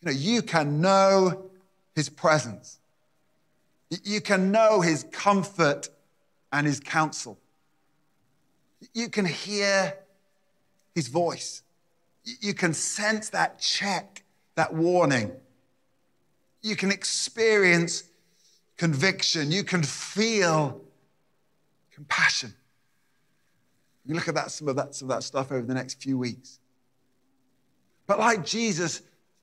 You 0.00 0.06
know, 0.06 0.12
you 0.12 0.42
can 0.42 0.80
know 0.80 1.50
his 1.94 2.08
presence, 2.08 2.78
you 4.04 4.20
can 4.20 4.52
know 4.52 4.82
his 4.82 5.04
comfort 5.10 5.88
and 6.52 6.66
his 6.66 6.78
counsel, 6.78 7.38
you 8.92 9.08
can 9.08 9.24
hear 9.24 9.94
his 10.94 11.08
voice, 11.08 11.62
you 12.24 12.54
can 12.54 12.74
sense 12.74 13.30
that 13.30 13.58
check, 13.58 14.22
that 14.54 14.74
warning. 14.74 15.32
You 16.62 16.74
can 16.74 16.90
experience 16.90 18.04
conviction, 18.76 19.50
you 19.52 19.64
can 19.64 19.82
feel 19.82 20.82
compassion. 21.92 22.52
You 24.04 24.14
look 24.14 24.28
at 24.28 24.34
that, 24.34 24.50
some 24.50 24.68
of 24.68 24.76
that, 24.76 24.94
some 24.94 25.10
of 25.10 25.16
that 25.16 25.22
stuff 25.22 25.50
over 25.50 25.64
the 25.64 25.74
next 25.74 26.02
few 26.02 26.18
weeks. 26.18 26.58
But 28.06 28.18
like 28.18 28.44
Jesus, 28.44 29.02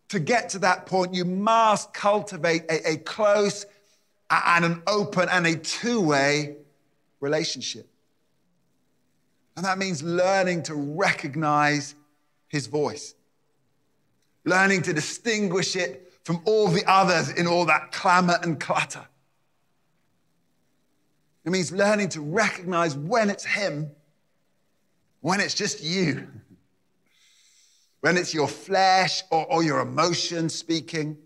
to 0.09 0.19
get 0.19 0.49
to 0.49 0.59
that 0.59 0.85
point, 0.85 1.13
you 1.13 1.25
must 1.25 1.93
cultivate 1.93 2.63
a, 2.69 2.91
a 2.91 2.97
close 2.97 3.65
and 4.29 4.65
an 4.65 4.83
open 4.87 5.29
and 5.29 5.45
a 5.45 5.55
two 5.55 6.01
way 6.01 6.57
relationship. 7.19 7.87
And 9.55 9.65
that 9.65 9.77
means 9.77 10.01
learning 10.01 10.63
to 10.63 10.75
recognize 10.75 11.95
his 12.47 12.67
voice, 12.67 13.15
learning 14.45 14.83
to 14.83 14.93
distinguish 14.93 15.75
it 15.75 16.13
from 16.23 16.41
all 16.45 16.67
the 16.67 16.83
others 16.87 17.29
in 17.29 17.47
all 17.47 17.65
that 17.65 17.91
clamor 17.91 18.39
and 18.41 18.59
clutter. 18.59 19.05
It 21.45 21.51
means 21.51 21.71
learning 21.71 22.09
to 22.09 22.21
recognize 22.21 22.95
when 22.95 23.29
it's 23.29 23.45
Him, 23.45 23.91
when 25.21 25.41
it's 25.41 25.53
just 25.53 25.83
you, 25.83 26.27
when 28.03 28.17
it's 28.17 28.33
your 28.33 28.49
flesh 28.49 29.23
or, 29.31 29.45
or 29.45 29.63
your 29.63 29.79
emotions 29.79 30.53
speaking, 30.53 31.17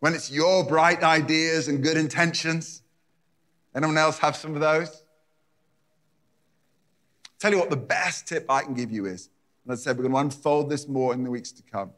when 0.00 0.12
it's 0.12 0.28
your 0.28 0.64
bright 0.64 1.04
ideas 1.04 1.68
and 1.68 1.84
good 1.84 1.96
intentions. 1.96 2.82
Anyone 3.76 3.96
else 3.96 4.18
have 4.18 4.34
some 4.34 4.56
of 4.56 4.60
those? 4.60 5.04
Tell 7.38 7.52
you 7.52 7.60
what, 7.60 7.70
the 7.70 7.76
best 7.76 8.26
tip 8.26 8.50
I 8.50 8.62
can 8.62 8.74
give 8.74 8.90
you 8.90 9.06
is, 9.06 9.30
and 9.64 9.72
I 9.72 9.76
said 9.76 9.96
we're 9.96 10.02
going 10.02 10.14
to 10.14 10.18
unfold 10.18 10.68
this 10.68 10.88
more 10.88 11.14
in 11.14 11.22
the 11.22 11.30
weeks 11.30 11.52
to 11.52 11.62
come. 11.62 11.92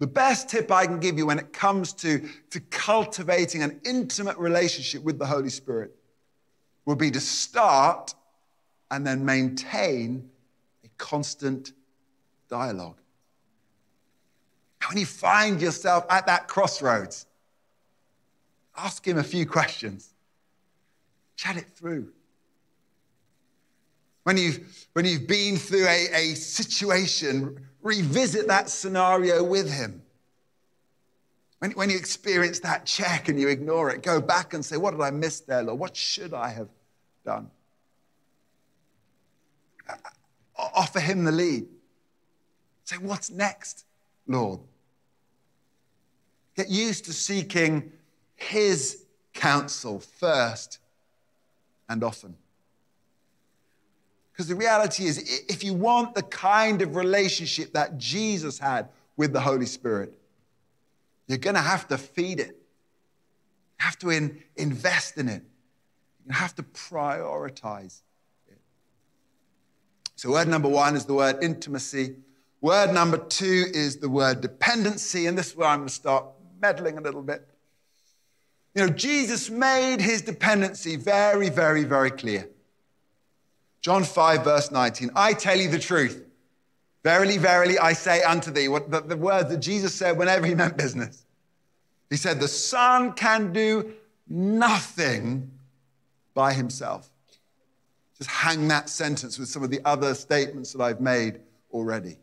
The 0.00 0.06
best 0.06 0.50
tip 0.50 0.70
I 0.70 0.84
can 0.84 1.00
give 1.00 1.16
you 1.16 1.24
when 1.24 1.38
it 1.38 1.50
comes 1.50 1.94
to, 1.94 2.28
to 2.50 2.60
cultivating 2.60 3.62
an 3.62 3.80
intimate 3.86 4.36
relationship 4.36 5.02
with 5.02 5.18
the 5.18 5.24
Holy 5.24 5.48
Spirit 5.48 5.96
will 6.84 6.94
be 6.94 7.10
to 7.10 7.20
start 7.20 8.14
and 8.90 9.06
then 9.06 9.24
maintain 9.24 10.28
a 10.84 10.88
constant 10.98 11.72
dialogue. 12.50 12.98
When 14.88 14.98
you 14.98 15.06
find 15.06 15.60
yourself 15.60 16.04
at 16.10 16.26
that 16.26 16.48
crossroads, 16.48 17.26
ask 18.76 19.06
him 19.06 19.18
a 19.18 19.22
few 19.22 19.46
questions. 19.46 20.12
Chat 21.36 21.56
it 21.56 21.68
through. 21.74 22.12
When 24.24 24.36
you've, 24.36 24.86
when 24.94 25.04
you've 25.04 25.26
been 25.26 25.56
through 25.56 25.86
a, 25.86 26.08
a 26.12 26.34
situation, 26.34 27.66
revisit 27.82 28.48
that 28.48 28.70
scenario 28.70 29.42
with 29.44 29.70
him. 29.70 30.02
When, 31.58 31.72
when 31.72 31.90
you 31.90 31.96
experience 31.96 32.60
that 32.60 32.84
check 32.86 33.28
and 33.28 33.38
you 33.38 33.48
ignore 33.48 33.90
it, 33.90 34.02
go 34.02 34.20
back 34.20 34.54
and 34.54 34.64
say, 34.64 34.76
What 34.76 34.92
did 34.92 35.00
I 35.00 35.10
miss 35.10 35.40
there, 35.40 35.62
Lord? 35.62 35.78
What 35.78 35.96
should 35.96 36.34
I 36.34 36.50
have 36.50 36.68
done? 37.24 37.50
Offer 40.56 41.00
him 41.00 41.24
the 41.24 41.32
lead. 41.32 41.66
Say, 42.84 42.96
What's 42.96 43.30
next, 43.30 43.84
Lord? 44.26 44.60
Get 46.56 46.68
used 46.68 47.04
to 47.06 47.12
seeking 47.12 47.92
his 48.36 49.04
counsel 49.32 50.00
first 50.00 50.78
and 51.88 52.02
often. 52.02 52.36
Because 54.32 54.48
the 54.48 54.54
reality 54.56 55.04
is, 55.04 55.44
if 55.48 55.62
you 55.62 55.74
want 55.74 56.14
the 56.14 56.22
kind 56.22 56.82
of 56.82 56.96
relationship 56.96 57.72
that 57.74 57.98
Jesus 57.98 58.58
had 58.58 58.88
with 59.16 59.32
the 59.32 59.40
Holy 59.40 59.66
Spirit, 59.66 60.18
you're 61.28 61.38
going 61.38 61.54
to 61.54 61.60
have 61.60 61.86
to 61.88 61.98
feed 61.98 62.40
it. 62.40 62.48
You 63.78 63.84
have 63.84 63.98
to 64.00 64.10
in, 64.10 64.42
invest 64.56 65.18
in 65.18 65.28
it. 65.28 65.42
You 66.26 66.32
have 66.32 66.54
to 66.56 66.62
prioritize 66.62 68.00
it. 68.48 68.58
So, 70.16 70.32
word 70.32 70.48
number 70.48 70.68
one 70.68 70.96
is 70.96 71.04
the 71.04 71.14
word 71.14 71.42
intimacy. 71.42 72.16
Word 72.60 72.92
number 72.92 73.18
two 73.18 73.66
is 73.72 73.98
the 73.98 74.08
word 74.08 74.40
dependency. 74.40 75.26
And 75.26 75.36
this 75.36 75.50
is 75.50 75.56
where 75.56 75.68
I'm 75.68 75.80
going 75.80 75.88
to 75.88 75.94
start 75.94 76.24
meddling 76.64 76.96
a 76.96 77.00
little 77.02 77.20
bit. 77.20 77.46
You 78.74 78.86
know, 78.86 78.88
Jesus 78.88 79.50
made 79.50 80.00
his 80.00 80.22
dependency 80.22 80.96
very, 80.96 81.50
very, 81.50 81.84
very 81.84 82.10
clear. 82.10 82.48
John 83.82 84.02
5, 84.02 84.42
verse 84.44 84.70
19 84.70 85.10
I 85.14 85.34
tell 85.34 85.58
you 85.58 85.68
the 85.68 85.78
truth. 85.78 86.24
Verily, 87.02 87.36
verily, 87.36 87.78
I 87.78 87.92
say 87.92 88.22
unto 88.22 88.50
thee, 88.50 88.68
what 88.68 88.90
the, 88.90 89.02
the 89.02 89.16
words 89.16 89.50
that 89.50 89.58
Jesus 89.58 89.94
said 89.94 90.16
whenever 90.16 90.46
he 90.46 90.54
meant 90.54 90.78
business. 90.78 91.26
He 92.08 92.16
said, 92.16 92.40
The 92.40 92.48
Son 92.48 93.12
can 93.12 93.52
do 93.52 93.92
nothing 94.26 95.50
by 96.32 96.54
himself. 96.54 97.10
Just 98.16 98.30
hang 98.30 98.68
that 98.68 98.88
sentence 98.88 99.38
with 99.38 99.50
some 99.50 99.62
of 99.62 99.70
the 99.70 99.82
other 99.84 100.14
statements 100.14 100.72
that 100.72 100.82
I've 100.82 101.02
made 101.02 101.40
already. 101.70 102.16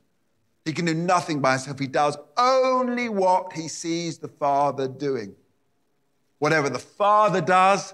He 0.65 0.74
can 0.74 0.86
do 0.86 0.93
nothing 0.93 1.39
by 1.39 1.54
himself. 1.54 1.80
He 1.80 1.88
does 1.88 2.17
only 2.38 3.10
what 3.10 3.54
he 3.54 3.67
sees 3.67 4.19
the 4.19 4.28
Father 4.28 4.88
doing. 4.88 5.36
Whatever 6.39 6.69
the 6.69 6.80
Father 6.80 7.41
does, 7.41 7.93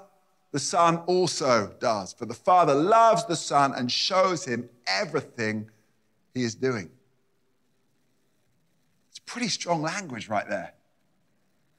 the 0.51 0.59
Son 0.59 0.97
also 1.07 1.73
does. 1.79 2.13
For 2.13 2.25
the 2.25 2.33
Father 2.33 2.73
loves 2.73 3.25
the 3.25 3.35
Son 3.35 3.73
and 3.73 3.91
shows 3.91 4.45
him 4.45 4.69
everything 4.85 5.69
he 6.33 6.43
is 6.43 6.55
doing. 6.55 6.89
It's 9.09 9.19
pretty 9.19 9.49
strong 9.49 9.81
language 9.81 10.27
right 10.27 10.47
there. 10.47 10.73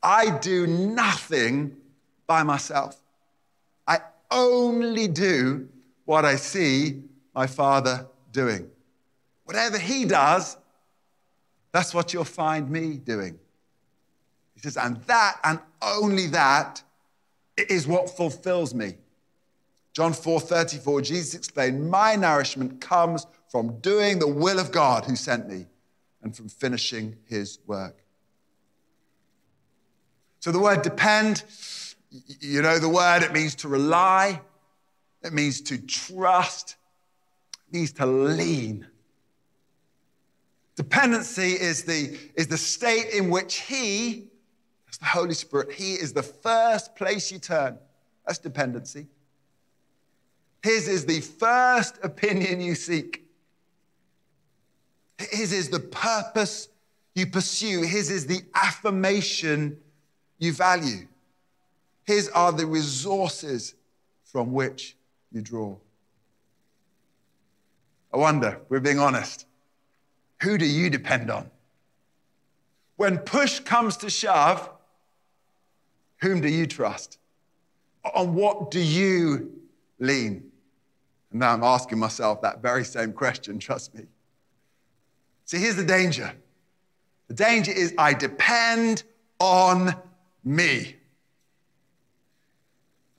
I 0.02 0.38
do 0.38 0.66
nothing 0.66 1.76
by 2.26 2.42
myself. 2.42 2.96
I 3.86 4.00
only 4.30 5.08
do 5.08 5.68
what 6.04 6.24
I 6.24 6.36
see 6.36 7.02
my 7.34 7.46
Father 7.46 8.06
doing. 8.32 8.70
Whatever 9.44 9.78
he 9.78 10.04
does, 10.04 10.56
that's 11.78 11.94
what 11.94 12.12
you'll 12.12 12.24
find 12.24 12.68
me 12.68 12.96
doing. 12.96 13.38
He 14.52 14.60
says, 14.60 14.76
and 14.76 14.96
that 15.04 15.38
and 15.44 15.60
only 15.80 16.26
that 16.26 16.82
is 17.56 17.86
what 17.86 18.10
fulfills 18.10 18.74
me. 18.74 18.94
John 19.92 20.12
4 20.12 20.40
34, 20.40 21.02
Jesus 21.02 21.34
explained, 21.36 21.88
My 21.88 22.16
nourishment 22.16 22.80
comes 22.80 23.28
from 23.48 23.78
doing 23.78 24.18
the 24.18 24.26
will 24.26 24.58
of 24.58 24.72
God 24.72 25.04
who 25.04 25.14
sent 25.14 25.48
me 25.48 25.66
and 26.20 26.36
from 26.36 26.48
finishing 26.48 27.16
his 27.26 27.60
work. 27.68 28.02
So 30.40 30.50
the 30.50 30.58
word 30.58 30.82
depend, 30.82 31.44
you 32.40 32.60
know 32.60 32.80
the 32.80 32.88
word, 32.88 33.22
it 33.22 33.32
means 33.32 33.54
to 33.56 33.68
rely, 33.68 34.40
it 35.22 35.32
means 35.32 35.60
to 35.60 35.78
trust, 35.78 36.74
it 37.68 37.74
means 37.76 37.92
to 37.92 38.06
lean. 38.06 38.88
Dependency 40.78 41.54
is 41.54 41.82
the, 41.82 42.16
is 42.36 42.46
the 42.46 42.56
state 42.56 43.12
in 43.12 43.30
which 43.30 43.62
He, 43.62 44.28
that's 44.86 44.98
the 44.98 45.06
Holy 45.06 45.34
Spirit, 45.34 45.72
He 45.72 45.94
is 45.94 46.12
the 46.12 46.22
first 46.22 46.94
place 46.94 47.32
you 47.32 47.40
turn. 47.40 47.76
That's 48.24 48.38
dependency. 48.38 49.08
His 50.62 50.86
is 50.86 51.04
the 51.04 51.20
first 51.20 51.98
opinion 52.04 52.60
you 52.60 52.76
seek. 52.76 53.28
His 55.18 55.52
is 55.52 55.68
the 55.68 55.80
purpose 55.80 56.68
you 57.12 57.26
pursue. 57.26 57.82
His 57.82 58.08
is 58.08 58.28
the 58.28 58.42
affirmation 58.54 59.78
you 60.38 60.52
value. 60.52 61.08
His 62.04 62.28
are 62.28 62.52
the 62.52 62.66
resources 62.66 63.74
from 64.22 64.52
which 64.52 64.96
you 65.32 65.42
draw. 65.42 65.76
I 68.14 68.18
wonder, 68.18 68.60
we're 68.68 68.78
being 68.78 69.00
honest, 69.00 69.47
who 70.42 70.58
do 70.58 70.66
you 70.66 70.90
depend 70.90 71.30
on? 71.30 71.50
When 72.96 73.18
push 73.18 73.60
comes 73.60 73.96
to 73.98 74.10
shove, 74.10 74.68
whom 76.20 76.40
do 76.40 76.48
you 76.48 76.66
trust? 76.66 77.18
On 78.14 78.34
what 78.34 78.70
do 78.70 78.80
you 78.80 79.52
lean? 79.98 80.50
And 81.30 81.40
now 81.40 81.52
I'm 81.52 81.62
asking 81.62 81.98
myself 81.98 82.42
that 82.42 82.62
very 82.62 82.84
same 82.84 83.12
question, 83.12 83.58
trust 83.58 83.94
me. 83.94 84.04
See, 85.44 85.58
here's 85.58 85.76
the 85.76 85.84
danger. 85.84 86.32
The 87.28 87.34
danger 87.34 87.72
is 87.72 87.94
I 87.98 88.14
depend 88.14 89.02
on 89.38 89.94
me. 90.44 90.96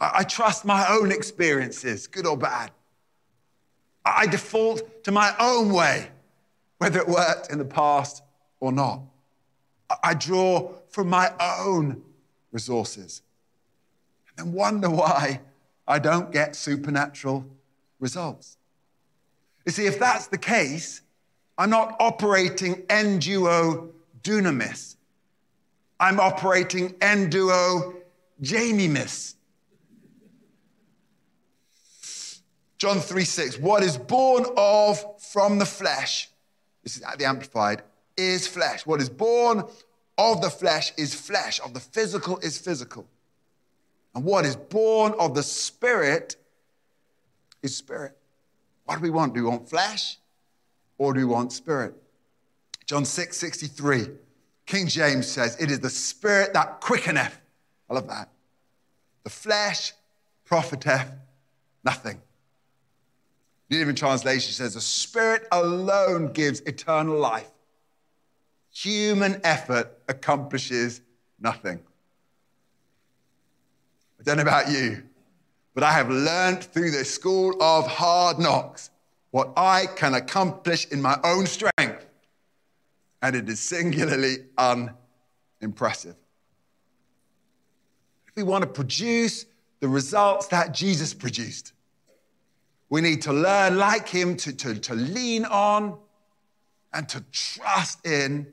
I, 0.02 0.24
trust 0.24 0.64
my 0.64 0.88
own 0.90 1.12
experiences, 1.12 2.08
good 2.08 2.26
or 2.26 2.38
bad. 2.38 2.72
I 4.06 4.28
default 4.28 5.04
to 5.04 5.12
my 5.12 5.36
own 5.40 5.74
way, 5.74 6.10
whether 6.80 7.00
it 7.00 7.08
worked 7.08 7.52
in 7.52 7.60
the 7.60 7.66
past 7.66 8.24
or 8.60 8.72
not. 8.72 9.02
I 10.04 10.14
draw 10.14 10.72
from 10.90 11.10
my 11.10 11.32
own 11.40 12.02
resources 12.52 13.22
and 14.30 14.48
then 14.48 14.54
wonder 14.54 14.90
why 14.90 15.42
I 15.88 16.00
don't 16.00 16.32
get 16.32 16.56
supernatural 16.56 17.46
results. 18.00 18.58
You 19.66 19.72
see, 19.72 19.86
if 19.86 20.00
that's 20.00 20.28
the 20.28 20.38
case, 20.38 21.02
I'm 21.58 21.70
not 21.70 21.96
operating 22.00 22.76
enduo 22.88 23.90
dunamis. 24.22 24.96
I'm 26.00 26.20
operating 26.20 26.94
enduo 26.96 27.96
Jamie 28.42 28.88
miss. 28.88 29.36
John 32.78 33.00
3 33.00 33.26
6, 33.26 33.60
what 33.60 33.84
is 33.84 33.98
born 33.98 34.46
of 34.56 35.04
from 35.22 35.60
the 35.60 35.66
flesh, 35.66 36.29
this 36.96 37.08
is 37.08 37.18
the 37.18 37.26
Amplified, 37.26 37.84
is 38.18 38.48
flesh. 38.48 38.86
What 38.86 39.02
is 39.02 39.10
born 39.10 39.64
of 40.18 40.42
the 40.42 40.50
flesh 40.50 40.92
is 40.98 41.14
flesh, 41.14 41.60
of 41.64 41.74
the 41.74 41.80
physical 41.80 42.38
is 42.40 42.58
physical. 42.58 43.08
And 44.16 44.24
what 44.24 44.46
is 44.46 44.56
born 44.56 45.14
of 45.20 45.36
the 45.36 45.44
spirit 45.44 46.36
is 47.62 47.76
spirit. 47.76 48.18
What 48.86 48.96
do 48.96 49.02
we 49.02 49.12
want? 49.12 49.36
Do 49.36 49.44
we 49.44 49.50
want 49.50 49.70
flesh 49.70 50.18
or 50.98 51.14
do 51.14 51.20
we 51.20 51.26
want 51.26 51.54
spirit? 51.54 51.94
John 52.86 53.06
6 53.06 53.38
63. 53.38 54.08
King 54.66 54.88
James 54.88 55.28
says, 55.28 55.56
It 55.60 55.70
is 55.70 55.80
the 55.80 55.90
spirit 55.90 56.54
that 56.54 56.82
quickeneth. 56.82 57.40
I 57.90 57.94
love 57.94 58.08
that. 58.08 58.30
The 59.24 59.30
flesh 59.30 59.94
profiteth 60.46 61.08
nothing. 61.84 62.20
New 63.70 63.78
Living 63.80 63.96
Translation 63.96 64.52
says, 64.52 64.74
The 64.74 64.82
spirit 64.82 65.48
alone 65.52 66.32
gives 66.34 66.62
eternal 66.62 67.18
life. 67.18 67.50
Human 68.72 69.42
effort 69.44 69.98
accomplishes 70.08 71.02
nothing. 71.40 71.80
I 74.20 74.24
don't 74.24 74.38
know 74.38 74.44
about 74.44 74.72
you, 74.72 75.04
but 75.74 75.84
I 75.84 75.92
have 75.92 76.10
learned 76.10 76.64
through 76.64 76.92
the 76.92 77.06
school 77.06 77.62
of 77.62 77.88
hard 77.88 78.40
knocks 78.40 78.90
what 79.32 79.54
I 79.56 79.86
can 79.96 80.14
accomplish 80.16 80.88
in 80.88 81.02
my 81.02 81.18
own 81.24 81.46
strength 81.46 82.08
and 83.22 83.36
it 83.36 83.50
is 83.50 83.60
singularly 83.60 84.38
unimpressive. 85.62 86.16
If 88.28 88.36
we 88.36 88.44
want 88.44 88.64
to 88.64 88.70
produce 88.70 89.46
the 89.80 89.88
results 89.88 90.48
that 90.48 90.74
Jesus 90.74 91.14
produced, 91.14 91.74
we 92.90 93.02
need 93.02 93.22
to 93.24 93.34
learn, 93.34 93.78
like 93.78 94.08
him, 94.10 94.36
to, 94.38 94.54
to, 94.54 94.80
to 94.80 94.96
lean 94.96 95.46
on 95.46 95.98
and 96.94 97.08
to 97.10 97.24
trust 97.32 98.06
in 98.06 98.52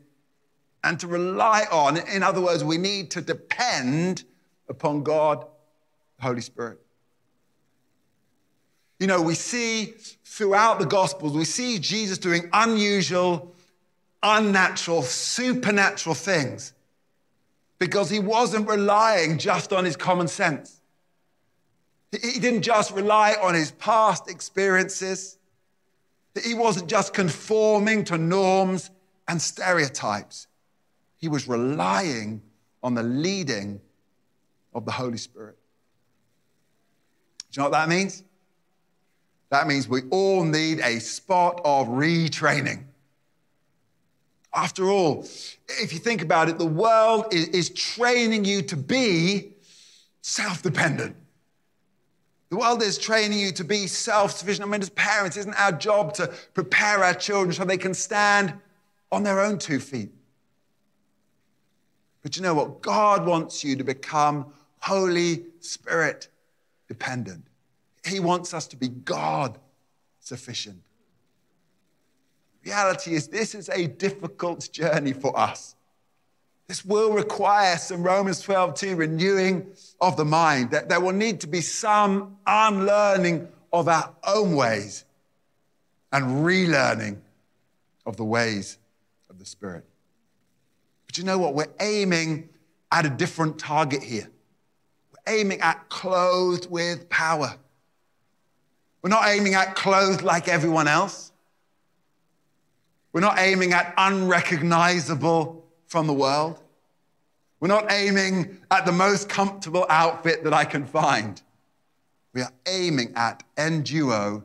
and 0.84 1.00
to 1.00 1.06
rely 1.06 1.64
on. 1.72 1.96
In 1.96 2.22
other 2.22 2.40
words, 2.40 2.62
we 2.62 2.76
need 2.76 3.10
to 3.12 3.22
depend 3.22 4.24
upon 4.68 5.02
God, 5.02 5.46
the 6.18 6.22
Holy 6.22 6.42
Spirit. 6.42 6.78
You 8.98 9.06
know, 9.06 9.20
we 9.20 9.34
see 9.34 9.94
throughout 10.24 10.78
the 10.78 10.86
Gospels, 10.86 11.32
we 11.32 11.44
see 11.44 11.78
Jesus 11.78 12.18
doing 12.18 12.48
unusual, 12.52 13.54
unnatural, 14.22 15.02
supernatural 15.02 16.14
things 16.14 16.72
because 17.78 18.08
he 18.08 18.18
wasn't 18.18 18.68
relying 18.68 19.38
just 19.38 19.72
on 19.72 19.84
his 19.84 19.96
common 19.96 20.28
sense. 20.28 20.75
He 22.32 22.40
didn't 22.40 22.62
just 22.62 22.92
rely 22.92 23.34
on 23.40 23.54
his 23.54 23.70
past 23.72 24.28
experiences. 24.28 25.38
that 26.34 26.44
He 26.44 26.54
wasn't 26.54 26.88
just 26.88 27.14
conforming 27.14 28.04
to 28.04 28.18
norms 28.18 28.90
and 29.28 29.40
stereotypes. 29.40 30.46
He 31.16 31.28
was 31.28 31.48
relying 31.48 32.42
on 32.82 32.94
the 32.94 33.02
leading 33.02 33.80
of 34.74 34.84
the 34.84 34.92
Holy 34.92 35.18
Spirit. 35.18 35.56
Do 37.50 37.60
you 37.60 37.64
know 37.64 37.70
what 37.70 37.78
that 37.78 37.88
means? 37.88 38.22
That 39.50 39.66
means 39.66 39.88
we 39.88 40.02
all 40.10 40.44
need 40.44 40.80
a 40.80 40.98
spot 40.98 41.60
of 41.64 41.86
retraining. 41.88 42.84
After 44.52 44.88
all, 44.88 45.26
if 45.68 45.92
you 45.92 45.98
think 45.98 46.22
about 46.22 46.48
it, 46.48 46.58
the 46.58 46.66
world 46.66 47.26
is, 47.32 47.70
training 47.70 48.44
you 48.44 48.62
to 48.62 48.76
be 48.76 49.52
self 50.22 50.62
dependent. 50.62 51.16
The 52.48 52.56
world 52.56 52.82
is 52.82 52.96
training 52.96 53.38
you 53.38 53.50
to 53.52 53.64
be 53.64 53.86
self 53.86 54.32
sufficient. 54.32 54.66
I 54.66 54.70
mean, 54.70 54.80
as 54.80 54.90
parents, 54.90 55.36
isn't 55.36 55.54
our 55.54 55.72
job 55.72 56.14
to 56.14 56.32
prepare 56.54 57.02
our 57.02 57.14
children 57.14 57.52
so 57.52 57.64
they 57.64 57.76
can 57.76 57.94
stand 57.94 58.54
on 59.10 59.22
their 59.22 59.40
own 59.40 59.58
two 59.58 59.80
feet? 59.80 60.10
But 62.22 62.36
you 62.36 62.42
know 62.42 62.54
what? 62.54 62.82
God 62.82 63.26
wants 63.26 63.62
you 63.62 63.76
to 63.76 63.84
become 63.84 64.46
Holy 64.80 65.44
Spirit 65.60 66.28
dependent. 66.88 67.46
He 68.04 68.20
wants 68.20 68.54
us 68.54 68.66
to 68.68 68.76
be 68.76 68.88
God 68.88 69.58
sufficient. 70.20 70.82
Reality 72.64 73.14
is, 73.14 73.28
this 73.28 73.54
is 73.54 73.68
a 73.68 73.86
difficult 73.86 74.68
journey 74.72 75.12
for 75.12 75.38
us. 75.38 75.75
This 76.68 76.84
will 76.84 77.12
require 77.12 77.76
some 77.76 78.02
Romans 78.02 78.40
12, 78.40 78.74
2 78.74 78.96
renewing 78.96 79.66
of 80.00 80.16
the 80.16 80.24
mind. 80.24 80.72
That 80.72 80.88
there 80.88 81.00
will 81.00 81.12
need 81.12 81.40
to 81.42 81.46
be 81.46 81.60
some 81.60 82.36
unlearning 82.46 83.48
of 83.72 83.88
our 83.88 84.12
own 84.26 84.56
ways 84.56 85.04
and 86.12 86.44
relearning 86.44 87.18
of 88.04 88.16
the 88.16 88.24
ways 88.24 88.78
of 89.30 89.38
the 89.38 89.44
Spirit. 89.44 89.84
But 91.06 91.18
you 91.18 91.24
know 91.24 91.38
what? 91.38 91.54
We're 91.54 91.72
aiming 91.80 92.48
at 92.90 93.06
a 93.06 93.10
different 93.10 93.58
target 93.58 94.02
here. 94.02 94.28
We're 95.12 95.34
aiming 95.34 95.60
at 95.60 95.88
clothed 95.88 96.68
with 96.68 97.08
power. 97.08 97.54
We're 99.02 99.10
not 99.10 99.28
aiming 99.28 99.54
at 99.54 99.76
clothed 99.76 100.22
like 100.22 100.48
everyone 100.48 100.88
else. 100.88 101.30
We're 103.12 103.20
not 103.20 103.38
aiming 103.38 103.72
at 103.72 103.94
unrecognizable 103.96 105.55
from 105.86 106.06
the 106.06 106.12
world. 106.12 106.60
We're 107.60 107.68
not 107.68 107.90
aiming 107.90 108.58
at 108.70 108.84
the 108.84 108.92
most 108.92 109.28
comfortable 109.28 109.86
outfit 109.88 110.44
that 110.44 110.52
I 110.52 110.64
can 110.64 110.84
find. 110.84 111.40
We 112.34 112.42
are 112.42 112.52
aiming 112.66 113.12
at 113.16 113.42
enduo 113.56 114.44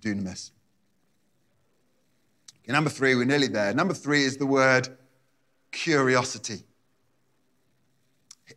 dunamis. 0.00 0.50
Okay, 2.62 2.72
number 2.72 2.88
three, 2.88 3.14
we're 3.14 3.26
nearly 3.26 3.48
there. 3.48 3.74
Number 3.74 3.92
three 3.92 4.24
is 4.24 4.38
the 4.38 4.46
word 4.46 4.88
curiosity. 5.70 6.64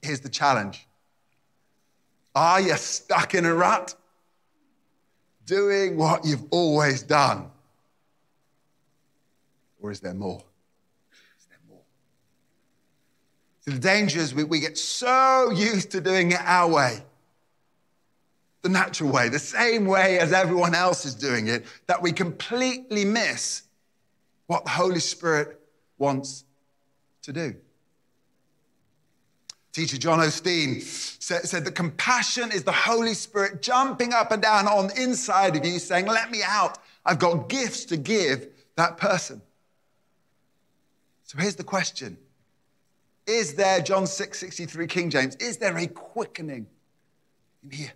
Here's 0.01 0.21
the 0.21 0.29
challenge 0.29 0.87
Are 2.33 2.61
you 2.61 2.75
stuck 2.75 3.35
in 3.35 3.45
a 3.45 3.53
rut? 3.53 3.95
Doing 5.45 5.97
what 5.97 6.25
you've 6.25 6.45
always 6.51 7.03
done? 7.03 7.49
Or 9.81 9.91
is 9.91 9.99
there 9.99 10.13
more? 10.13 10.43
The 13.67 13.80
danger 13.80 14.19
is 14.19 14.34
we, 14.34 14.45
we 14.45 14.62
get 14.62 14.77
so 14.77 15.51
used 15.51 15.91
to 15.91 15.99
doing 15.99 16.32
it 16.32 16.39
our 16.41 16.71
way, 16.71 17.03
the 18.62 18.69
natural 18.69 19.12
way, 19.12 19.27
the 19.27 19.39
same 19.39 19.86
way 19.86 20.19
as 20.19 20.32
everyone 20.32 20.73
else 20.73 21.06
is 21.06 21.13
doing 21.13 21.47
it, 21.47 21.65
that 21.88 22.01
we 22.01 22.13
completely 22.13 23.03
miss 23.03 23.63
what 24.47 24.63
the 24.63 24.69
Holy 24.69 25.01
Spirit 25.01 25.60
wants 25.97 26.45
to 27.23 27.34
do. 27.34 27.56
Teacher 29.73 29.97
John 29.97 30.19
Osteen 30.19 30.82
said, 30.82 31.43
said 31.43 31.65
that 31.65 31.75
compassion 31.75 32.51
is 32.53 32.63
the 32.63 32.71
Holy 32.71 33.13
Spirit 33.13 33.62
jumping 33.62 34.13
up 34.13 34.32
and 34.32 34.41
down 34.41 34.65
on 34.67 34.88
the 34.88 35.03
inside 35.03 35.58
of 35.58 35.65
you, 35.65 35.77
saying, 35.77 36.06
Let 36.06 36.32
me 36.32 36.39
out. 36.41 36.80
I've 37.06 37.19
got 37.19 37.49
gifts 37.49 37.84
to 37.86 37.97
give 37.97 38.47
that 38.77 38.97
person. 38.97 39.41
So 41.25 41.38
here's 41.38 41.56
the 41.56 41.65
question 41.65 42.17
Is 43.27 43.55
there, 43.55 43.81
John 43.81 44.07
6 44.07 44.39
63 44.39 44.87
King 44.87 45.09
James, 45.09 45.35
is 45.35 45.57
there 45.57 45.77
a 45.77 45.85
quickening 45.85 46.65
in 47.63 47.71
here? 47.71 47.93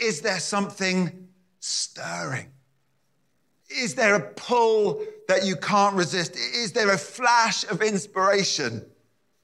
Is 0.00 0.22
there 0.22 0.40
something 0.40 1.28
stirring? 1.60 2.50
Is 3.68 3.94
there 3.94 4.14
a 4.14 4.20
pull 4.20 5.04
that 5.28 5.44
you 5.44 5.56
can't 5.56 5.94
resist? 5.94 6.36
Is 6.36 6.72
there 6.72 6.90
a 6.90 6.98
flash 6.98 7.64
of 7.70 7.82
inspiration? 7.82 8.84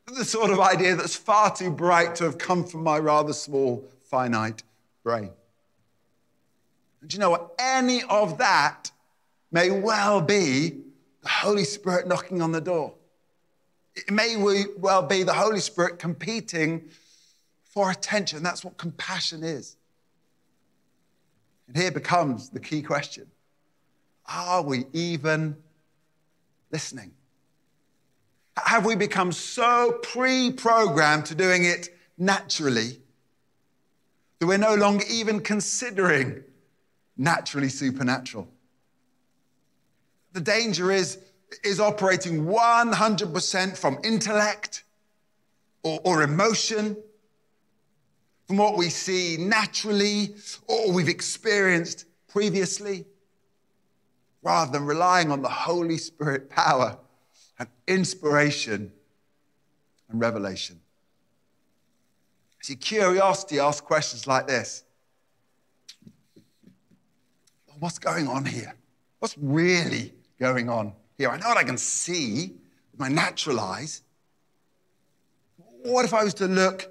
The 0.07 0.25
sort 0.25 0.51
of 0.51 0.59
idea 0.59 0.97
that's 0.97 1.15
far 1.15 1.55
too 1.55 1.71
bright 1.71 2.15
to 2.17 2.25
have 2.25 2.39
come 2.39 2.65
from 2.65 2.83
my 2.83 2.99
rather 2.99 3.33
small, 3.33 3.85
finite 4.03 4.63
brain. 5.05 5.31
And 7.03 7.13
you 7.13 7.19
know 7.19 7.31
what? 7.31 7.55
Any 7.59 8.03
of 8.05 8.39
that 8.39 8.91
may 9.53 9.71
well 9.71 10.21
be 10.21 10.81
the 11.23 11.29
Holy 11.29 11.65
Spirit 11.65 12.09
knocking 12.09 12.43
on 12.43 12.53
the 12.53 12.61
door. 12.61 12.95
It 14.07 14.13
may 14.13 14.37
well 14.79 15.03
be 15.03 15.23
the 15.23 15.33
Holy 15.33 15.61
Spirit 15.61 15.99
competing 15.99 16.89
for 17.65 17.91
attention. 17.91 18.43
That's 18.43 18.65
what 18.65 18.77
compassion 18.77 19.43
is. 19.43 19.77
And 21.69 21.77
here 21.77 21.93
becomes 21.93 22.51
the 22.51 22.61
key 22.61 22.83
question 22.83 23.27
Are 24.27 24.63
we 24.63 24.87
even 24.93 25.57
listening? 26.71 27.13
Have 28.57 28.85
we 28.85 28.97
become 28.97 29.33
so 29.33 29.99
pre 30.03 30.53
programmed 30.53 31.27
to 31.27 31.35
doing 31.35 31.65
it 31.65 31.89
naturally 32.19 33.01
that 34.39 34.47
we're 34.47 34.59
no 34.59 34.75
longer 34.75 35.05
even 35.09 35.41
considering 35.41 36.43
naturally 37.17 37.69
supernatural? 37.69 38.49
The 40.33 40.41
danger 40.41 40.91
is, 40.91 41.19
is 41.65 41.81
operating 41.81 42.45
100% 42.45 43.77
from 43.77 43.99
intellect 44.05 44.85
or, 45.83 46.01
or 46.05 46.23
emotion, 46.23 46.97
from 48.47 48.57
what 48.57 48.77
we 48.77 48.89
see 48.89 49.37
naturally 49.39 50.35
or 50.67 50.93
we've 50.93 51.09
experienced 51.09 52.07
previously, 52.29 53.05
rather 54.43 54.73
than 54.73 54.87
relying 54.87 55.31
on 55.31 55.43
the 55.43 55.49
Holy 55.49 55.99
Spirit 55.99 56.51
power 56.51 56.99
and 57.59 57.69
inspiration 57.87 58.93
and 60.09 60.21
revelation. 60.21 60.81
See, 62.63 62.77
curiosity 62.77 63.59
asks 63.59 63.81
questions 63.81 64.27
like 64.27 64.47
this 64.47 64.85
What's 67.79 67.99
going 67.99 68.29
on 68.29 68.45
here? 68.45 68.75
What's 69.19 69.37
really 69.39 70.13
going 70.39 70.69
on 70.69 70.93
here. 71.21 71.31
I 71.31 71.37
know 71.37 71.49
what 71.49 71.59
I 71.59 71.65
can 71.65 71.79
see 71.79 72.55
with 72.91 73.01
my 73.01 73.09
natural 73.09 73.61
eyes. 73.61 74.03
What 75.83 76.05
if 76.05 76.13
I 76.13 76.25
was 76.25 76.35
to 76.35 76.47
look 76.47 76.89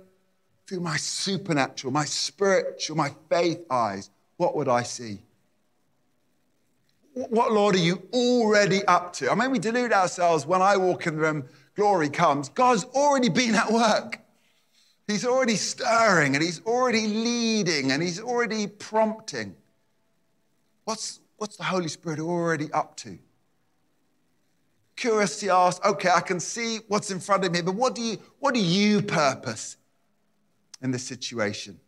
through 0.68 0.80
my 0.80 0.98
supernatural, 0.98 1.92
my 1.92 2.06
spiritual, 2.06 2.96
my 2.96 3.12
faith 3.30 3.60
eyes? 3.70 4.10
What 4.38 4.56
would 4.56 4.68
I 4.68 4.84
see? 4.84 5.20
What, 7.14 7.52
Lord, 7.52 7.76
are 7.76 7.80
you 7.80 8.08
already 8.14 8.86
up 8.86 9.14
to? 9.14 9.32
I 9.32 9.36
mean, 9.36 9.52
we 9.52 9.60
delude 9.60 9.92
ourselves 9.92 10.46
when 10.46 10.62
I 10.62 10.78
walk 10.78 11.08
in 11.08 11.16
the 11.16 11.22
room, 11.22 11.50
glory 11.76 12.10
comes. 12.10 12.50
God's 12.50 12.86
already 12.86 13.30
been 13.30 13.56
at 13.56 13.72
work. 13.72 14.20
He's 15.08 15.26
already 15.26 15.56
stirring 15.56 16.36
and 16.36 16.44
he's 16.44 16.64
already 16.66 17.08
leading 17.08 17.92
and 17.92 18.02
he's 18.02 18.22
already 18.22 18.68
prompting. 18.68 19.56
What's, 20.86 21.20
what's 21.38 21.58
the 21.58 21.64
Holy 21.64 21.88
Spirit 21.88 22.20
already 22.20 22.72
up 22.72 22.96
to? 22.98 23.18
Curiosity 25.00 25.50
asks, 25.50 25.86
okay, 25.86 26.10
I 26.14 26.20
can 26.20 26.42
see 26.42 26.80
what's 26.90 27.10
in 27.10 27.22
front 27.22 27.46
of 27.46 27.54
me, 27.54 27.62
but 27.62 27.74
what 27.74 27.96
do 27.96 28.02
you, 28.02 28.18
what 28.40 28.54
do 28.54 28.60
you 28.60 29.02
purpose 29.02 29.78
in 30.82 30.92
this 30.92 31.04
situation? 31.08 31.80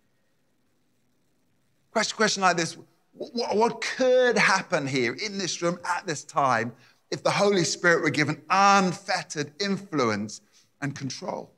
Question, 1.92 2.16
question 2.16 2.42
like 2.42 2.56
this 2.56 2.78
what, 3.12 3.58
what 3.58 3.82
could 3.82 4.38
happen 4.38 4.88
here 4.88 5.14
in 5.14 5.38
this 5.38 5.62
room 5.62 5.78
at 5.84 6.08
this 6.08 6.24
time 6.24 6.72
if 7.12 7.22
the 7.22 7.32
Holy 7.32 7.66
Spirit 7.66 8.02
were 8.02 8.12
given 8.12 8.42
unfettered 8.50 9.52
influence 9.60 10.40
and 10.82 10.96
control? 10.96 11.52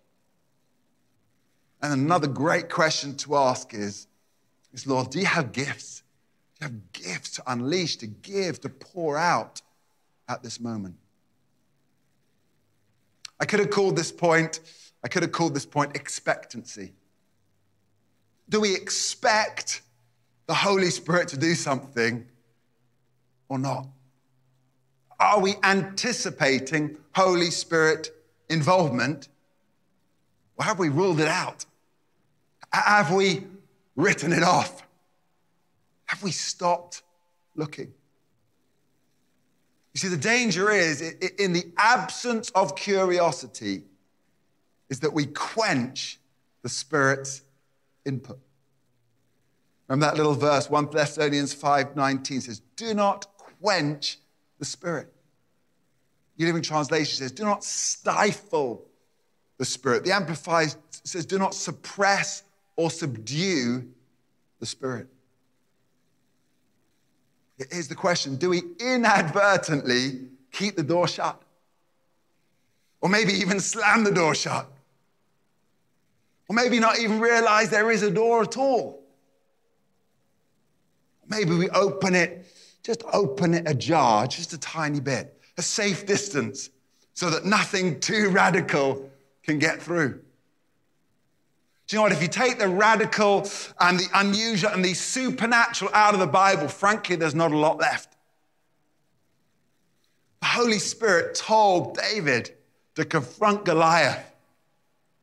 And 1.83 1.93
another 1.93 2.27
great 2.27 2.71
question 2.71 3.15
to 3.17 3.35
ask 3.35 3.75
is, 3.75 4.07
is 4.73 4.87
Lord, 4.87 5.11
do 5.11 5.19
you 5.19 5.27
have 5.27 5.51
gifts? 5.51 6.01
Do 6.59 6.65
you 6.65 6.71
have 6.71 6.93
gifts 6.93 7.35
to 7.35 7.43
unleash, 7.45 7.97
to 7.97 8.07
give, 8.07 8.59
to 8.61 8.69
pour 8.69 9.19
out 9.19 9.61
at 10.27 10.41
this 10.41 10.59
moment? 10.59 10.95
I 13.43 13.45
could 13.45 13.59
have 13.59 13.71
called 13.71 13.97
this 13.97 14.09
point, 14.09 14.61
I 15.03 15.09
could 15.09 15.21
have 15.21 15.33
called 15.33 15.53
this 15.53 15.65
point 15.65 15.97
expectancy. 15.97 16.93
Do 18.47 18.61
we 18.61 18.73
expect 18.73 19.81
the 20.47 20.53
Holy 20.53 20.89
Spirit 20.89 21.27
to 21.27 21.37
do 21.37 21.53
something 21.53 22.25
or 23.49 23.59
not? 23.59 23.85
Are 25.19 25.41
we 25.41 25.55
anticipating 25.61 26.95
Holy 27.13 27.51
Spirit 27.51 28.15
involvement 28.49 29.27
or 30.57 30.63
have 30.63 30.79
we 30.79 30.87
ruled 30.87 31.19
it 31.19 31.27
out? 31.27 31.65
Have 32.71 33.11
we 33.11 33.43
written 33.97 34.31
it 34.31 34.43
off? 34.43 34.87
Have 36.05 36.23
we 36.23 36.31
stopped 36.31 37.01
looking? 37.57 37.93
You 39.93 39.99
see, 39.99 40.07
the 40.07 40.17
danger 40.17 40.71
is 40.71 41.01
in 41.01 41.53
the 41.53 41.71
absence 41.77 42.49
of 42.51 42.75
curiosity, 42.75 43.83
is 44.89 44.99
that 45.01 45.13
we 45.13 45.27
quench 45.27 46.19
the 46.63 46.69
Spirit's 46.69 47.41
input. 48.05 48.39
Remember 49.87 50.07
that 50.07 50.17
little 50.17 50.33
verse, 50.33 50.69
1 50.69 50.89
Thessalonians 50.91 51.53
5:19 51.53 52.41
says, 52.41 52.61
Do 52.75 52.93
not 52.93 53.27
quench 53.61 54.17
the 54.57 54.65
Spirit. 54.65 55.13
New 56.37 56.47
Living 56.47 56.63
Translation 56.63 57.17
says, 57.17 57.31
Do 57.31 57.43
not 57.43 57.63
stifle 57.63 58.85
the 59.59 59.65
Spirit. 59.65 60.03
The 60.03 60.13
Amplified 60.13 60.73
says, 60.89 61.25
Do 61.25 61.37
not 61.37 61.53
suppress 61.53 62.43
or 62.75 62.89
subdue 62.89 63.87
the 64.59 64.65
Spirit. 64.65 65.12
Here's 67.57 67.87
the 67.87 67.95
question 67.95 68.35
Do 68.35 68.49
we 68.49 68.63
inadvertently 68.79 70.27
keep 70.51 70.75
the 70.75 70.83
door 70.83 71.07
shut? 71.07 71.41
Or 73.01 73.09
maybe 73.09 73.33
even 73.33 73.59
slam 73.59 74.03
the 74.03 74.11
door 74.11 74.33
shut? 74.33 74.69
Or 76.47 76.55
maybe 76.55 76.79
not 76.79 76.99
even 76.99 77.19
realize 77.19 77.69
there 77.69 77.91
is 77.91 78.03
a 78.03 78.11
door 78.11 78.43
at 78.43 78.57
all? 78.57 79.03
Maybe 81.27 81.55
we 81.55 81.69
open 81.69 82.15
it, 82.15 82.45
just 82.83 83.03
open 83.11 83.53
it 83.53 83.67
ajar, 83.67 84.27
just 84.27 84.53
a 84.53 84.57
tiny 84.57 84.99
bit, 84.99 85.39
a 85.57 85.61
safe 85.61 86.05
distance, 86.05 86.69
so 87.13 87.29
that 87.29 87.45
nothing 87.45 87.99
too 87.99 88.29
radical 88.29 89.09
can 89.43 89.59
get 89.59 89.81
through. 89.81 90.21
You 91.93 91.99
know 91.99 92.03
what? 92.03 92.11
If 92.11 92.23
you 92.23 92.27
take 92.27 92.57
the 92.57 92.67
radical 92.67 93.47
and 93.79 93.99
the 93.99 94.07
unusual 94.15 94.71
and 94.71 94.83
the 94.83 94.95
supernatural 94.95 95.91
out 95.93 96.15
of 96.15 96.19
the 96.19 96.25
Bible, 96.25 96.67
frankly, 96.67 97.15
there's 97.15 97.35
not 97.35 97.51
a 97.51 97.57
lot 97.57 97.77
left. 97.77 98.17
The 100.41 100.47
Holy 100.47 100.79
Spirit 100.79 101.35
told 101.35 101.95
David 101.95 102.55
to 102.95 103.05
confront 103.05 103.65
Goliath 103.65 104.25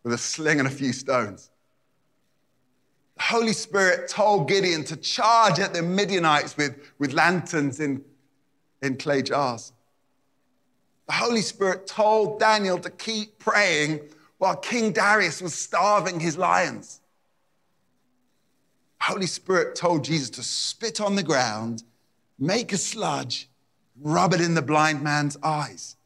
with 0.05 0.13
a 0.13 0.19
sling 0.19 0.61
and 0.61 0.69
a 0.69 0.71
few 0.71 0.93
stones. 0.93 1.51
The 3.17 3.25
Holy 3.25 3.53
Spirit 3.53 4.09
told 4.09 4.49
Gideon 4.49 4.85
to 4.85 4.97
charge 4.97 5.59
at 5.59 5.75
the 5.75 5.83
Midianites 5.83 6.57
with, 6.57 6.79
with 7.01 7.13
lanterns 7.13 7.81
in, 7.81 8.05
in 8.81 8.97
clay 8.97 9.23
jars. 9.23 9.73
The 11.09 11.15
Holy 11.15 11.43
Spirit 11.43 11.89
told 11.89 12.39
Daniel 12.39 12.79
to 12.79 12.91
keep 12.91 13.41
praying 13.41 14.03
while 14.41 14.57
King 14.57 14.91
Darius 14.91 15.43
was 15.43 15.55
starving 15.55 16.19
his 16.19 16.39
lions. 16.39 17.03
The 18.99 19.13
Holy 19.13 19.27
Spirit 19.27 19.77
told 19.77 20.03
Jesus 20.03 20.31
to 20.31 20.43
spit 20.43 20.99
on 20.99 21.15
the 21.15 21.23
ground, 21.23 21.83
make 22.39 22.73
a 22.73 22.79
sludge, 22.79 23.51
rub 24.01 24.33
it 24.33 24.41
in 24.41 24.55
the 24.55 24.63
blind 24.63 25.03
man's 25.03 25.37
eyes. 25.43 25.97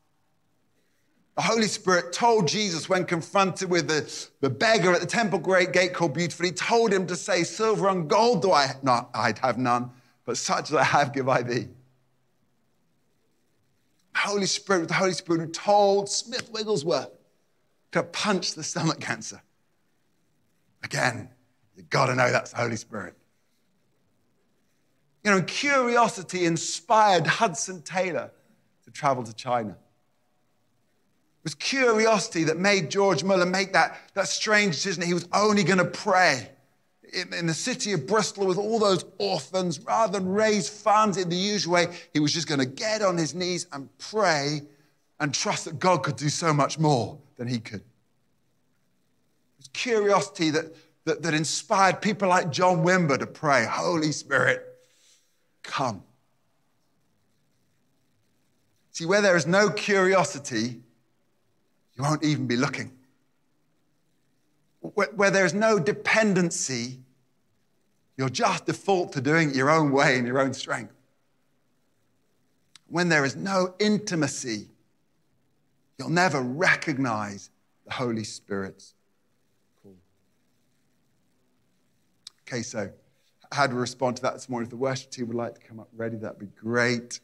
The 1.36 1.42
Holy 1.42 1.68
Spirit 1.68 2.12
told 2.12 2.48
Jesus 2.48 2.88
when 2.88 3.04
confronted 3.04 3.70
with 3.70 3.86
the, 3.86 4.12
the 4.40 4.50
beggar 4.50 4.92
at 4.92 5.00
the 5.00 5.06
temple 5.06 5.38
great 5.38 5.72
gate 5.72 5.94
called 5.94 6.14
Beautiful, 6.14 6.46
he 6.46 6.52
told 6.52 6.92
him 6.92 7.06
to 7.06 7.14
say, 7.14 7.44
Silver 7.44 7.86
and 7.88 8.10
gold 8.10 8.42
do 8.42 8.50
I 8.50 8.74
not, 8.82 9.10
I'd 9.14 9.38
have 9.38 9.58
none, 9.58 9.92
but 10.24 10.38
such 10.38 10.70
as 10.70 10.74
I 10.74 10.82
have 10.82 11.12
give 11.12 11.28
I 11.28 11.42
thee. 11.42 11.68
The 14.12 14.20
Holy 14.20 14.46
Spirit, 14.46 14.88
the 14.88 14.94
Holy 14.94 15.12
Spirit 15.12 15.40
who 15.40 15.46
told 15.52 16.08
Smith 16.08 16.50
Wigglesworth 16.50 17.10
to 17.94 18.02
punch 18.02 18.54
the 18.54 18.62
stomach 18.62 19.00
cancer. 19.00 19.40
Again, 20.82 21.28
you've 21.76 21.90
got 21.90 22.06
to 22.06 22.14
know 22.14 22.30
that's 22.30 22.50
the 22.50 22.56
Holy 22.56 22.76
Spirit. 22.76 23.14
You 25.22 25.30
know, 25.30 25.42
curiosity 25.42 26.44
inspired 26.44 27.26
Hudson 27.26 27.82
Taylor 27.82 28.30
to 28.84 28.90
travel 28.90 29.22
to 29.22 29.32
China. 29.32 29.70
It 29.70 31.44
was 31.44 31.54
curiosity 31.54 32.44
that 32.44 32.58
made 32.58 32.90
George 32.90 33.22
Muller 33.22 33.46
make 33.46 33.72
that, 33.74 33.96
that 34.14 34.28
strange 34.28 34.74
decision 34.74 35.00
that 35.00 35.06
he 35.06 35.14
was 35.14 35.28
only 35.32 35.62
going 35.62 35.78
to 35.78 35.84
pray 35.84 36.50
in, 37.12 37.32
in, 37.32 37.46
the 37.46 37.54
city 37.54 37.92
of 37.92 38.06
Bristol 38.06 38.46
with 38.46 38.58
all 38.58 38.78
those 38.78 39.04
orphans. 39.18 39.78
Rather 39.78 40.18
than 40.18 40.28
raise 40.28 40.68
funds 40.68 41.16
in 41.16 41.28
the 41.28 41.36
usual 41.36 41.74
way, 41.74 41.86
he 42.12 42.18
was 42.18 42.32
just 42.32 42.48
going 42.48 42.60
to 42.60 42.66
get 42.66 43.02
on 43.02 43.16
his 43.16 43.34
knees 43.34 43.66
and 43.72 43.88
pray 43.98 44.62
and 45.20 45.32
trust 45.32 45.64
that 45.66 45.78
God 45.78 46.02
could 46.02 46.16
do 46.16 46.28
so 46.28 46.52
much 46.52 46.78
more 46.78 47.18
than 47.36 47.48
he 47.48 47.58
could. 47.58 47.80
It 47.80 49.58
was 49.58 49.68
curiosity 49.68 50.50
that, 50.50 50.74
that, 51.04 51.22
that 51.22 51.34
inspired 51.34 52.02
people 52.02 52.28
like 52.28 52.50
John 52.50 52.84
Wimber 52.84 53.18
to 53.18 53.26
pray, 53.26 53.66
Holy 53.68 54.12
Spirit, 54.12 54.64
come. 55.62 56.02
See, 58.90 59.06
where 59.06 59.20
there 59.20 59.36
is 59.36 59.46
no 59.46 59.70
curiosity, 59.70 60.80
you 61.96 62.02
won't 62.02 62.22
even 62.22 62.46
be 62.46 62.56
looking. 62.56 62.92
Where, 64.80 65.08
where 65.14 65.30
there's 65.30 65.54
no 65.54 65.78
dependency, 65.78 67.00
you'll 68.16 68.28
just 68.28 68.66
default 68.66 69.12
to 69.14 69.20
doing 69.20 69.50
it 69.50 69.56
your 69.56 69.70
own 69.70 69.90
way 69.90 70.18
in 70.18 70.26
your 70.26 70.40
own 70.40 70.54
strength. 70.54 70.92
When 72.88 73.08
there 73.08 73.24
is 73.24 73.34
no 73.34 73.74
intimacy, 73.78 74.68
You'll 75.98 76.10
never 76.10 76.40
recognize 76.40 77.50
the 77.86 77.92
Holy 77.92 78.24
Spirit's 78.24 78.94
call. 79.82 79.96
Okay, 82.42 82.62
so 82.62 82.90
how 83.52 83.66
do 83.66 83.74
we 83.74 83.80
respond 83.80 84.16
to 84.16 84.22
that 84.22 84.34
this 84.34 84.48
morning? 84.48 84.66
If 84.66 84.70
the 84.70 84.76
worship 84.76 85.10
team 85.10 85.28
would 85.28 85.36
like 85.36 85.54
to 85.54 85.60
come 85.60 85.78
up 85.78 85.88
ready, 85.94 86.16
that'd 86.16 86.38
be 86.38 86.46
great. 86.46 87.20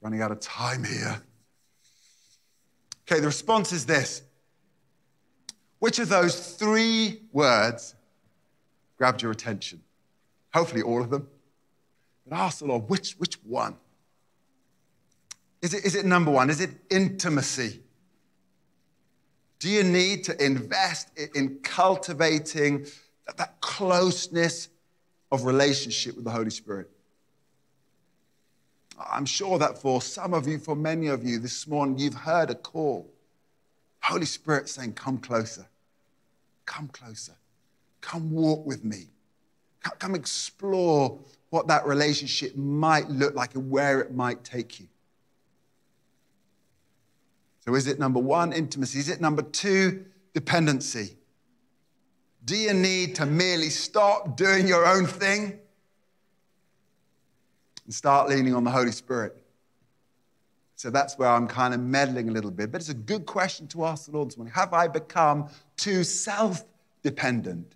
Running 0.00 0.22
out 0.22 0.30
of 0.30 0.38
time 0.40 0.84
here. 0.84 1.20
Okay, 3.10 3.20
the 3.20 3.26
response 3.26 3.72
is 3.72 3.86
this 3.86 4.22
Which 5.80 5.98
of 5.98 6.08
those 6.08 6.54
three 6.56 7.22
words 7.32 7.96
grabbed 8.96 9.22
your 9.22 9.32
attention? 9.32 9.82
Hopefully, 10.54 10.82
all 10.82 11.02
of 11.02 11.10
them. 11.10 11.28
But 12.26 12.36
ask 12.36 12.58
the 12.60 12.66
Lord, 12.66 12.88
which, 12.88 13.12
which 13.14 13.34
one? 13.42 13.76
Is 15.60 15.74
it, 15.74 15.84
is 15.84 15.94
it 15.94 16.04
number 16.04 16.30
one? 16.30 16.50
Is 16.50 16.60
it 16.60 16.70
intimacy? 16.90 17.80
Do 19.58 19.68
you 19.68 19.82
need 19.82 20.24
to 20.24 20.44
invest 20.44 21.10
in 21.34 21.58
cultivating 21.62 22.86
that 23.36 23.60
closeness 23.60 24.68
of 25.32 25.44
relationship 25.44 26.14
with 26.14 26.24
the 26.24 26.30
Holy 26.30 26.50
Spirit? 26.50 26.88
I'm 28.98 29.26
sure 29.26 29.58
that 29.58 29.78
for 29.78 30.00
some 30.02 30.34
of 30.34 30.46
you, 30.46 30.58
for 30.58 30.74
many 30.74 31.08
of 31.08 31.24
you 31.24 31.38
this 31.38 31.66
morning, 31.66 31.98
you've 31.98 32.14
heard 32.14 32.50
a 32.50 32.54
call. 32.54 33.10
Holy 34.00 34.26
Spirit 34.26 34.68
saying, 34.68 34.94
Come 34.94 35.18
closer. 35.18 35.66
Come 36.66 36.88
closer. 36.88 37.34
Come 38.00 38.30
walk 38.30 38.64
with 38.64 38.84
me. 38.84 39.08
Come 39.98 40.14
explore 40.14 41.18
what 41.50 41.66
that 41.68 41.86
relationship 41.86 42.56
might 42.56 43.08
look 43.08 43.34
like 43.34 43.54
and 43.54 43.70
where 43.70 44.00
it 44.00 44.14
might 44.14 44.44
take 44.44 44.80
you. 44.80 44.86
So, 47.68 47.74
is 47.74 47.86
it 47.86 47.98
number 47.98 48.18
one, 48.18 48.54
intimacy? 48.54 48.98
Is 48.98 49.10
it 49.10 49.20
number 49.20 49.42
two, 49.42 50.06
dependency? 50.32 51.18
Do 52.46 52.56
you 52.56 52.72
need 52.72 53.16
to 53.16 53.26
merely 53.26 53.68
stop 53.68 54.38
doing 54.38 54.66
your 54.66 54.86
own 54.86 55.04
thing 55.04 55.58
and 57.84 57.92
start 57.92 58.30
leaning 58.30 58.54
on 58.54 58.64
the 58.64 58.70
Holy 58.70 58.90
Spirit? 58.90 59.44
So 60.76 60.88
that's 60.88 61.18
where 61.18 61.28
I'm 61.28 61.46
kind 61.46 61.74
of 61.74 61.80
meddling 61.80 62.30
a 62.30 62.32
little 62.32 62.50
bit. 62.50 62.72
But 62.72 62.80
it's 62.80 62.88
a 62.88 62.94
good 62.94 63.26
question 63.26 63.66
to 63.66 63.84
ask 63.84 64.06
the 64.06 64.12
Lord 64.12 64.30
this 64.30 64.38
morning. 64.38 64.54
Have 64.54 64.72
I 64.72 64.88
become 64.88 65.50
too 65.76 66.04
self 66.04 66.64
dependent? 67.02 67.74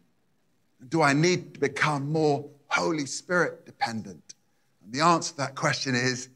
Do 0.89 1.03
I 1.03 1.13
need 1.13 1.53
to 1.53 1.61
become 1.61 2.11
more 2.11 2.49
Holy 2.69 3.05
Spirit 3.05 3.67
dependent? 3.67 4.37
And 4.83 4.95
the 4.95 5.03
answer 5.03 5.33
to 5.33 5.37
that 5.37 5.55
question 5.55 5.95
is 5.95 6.31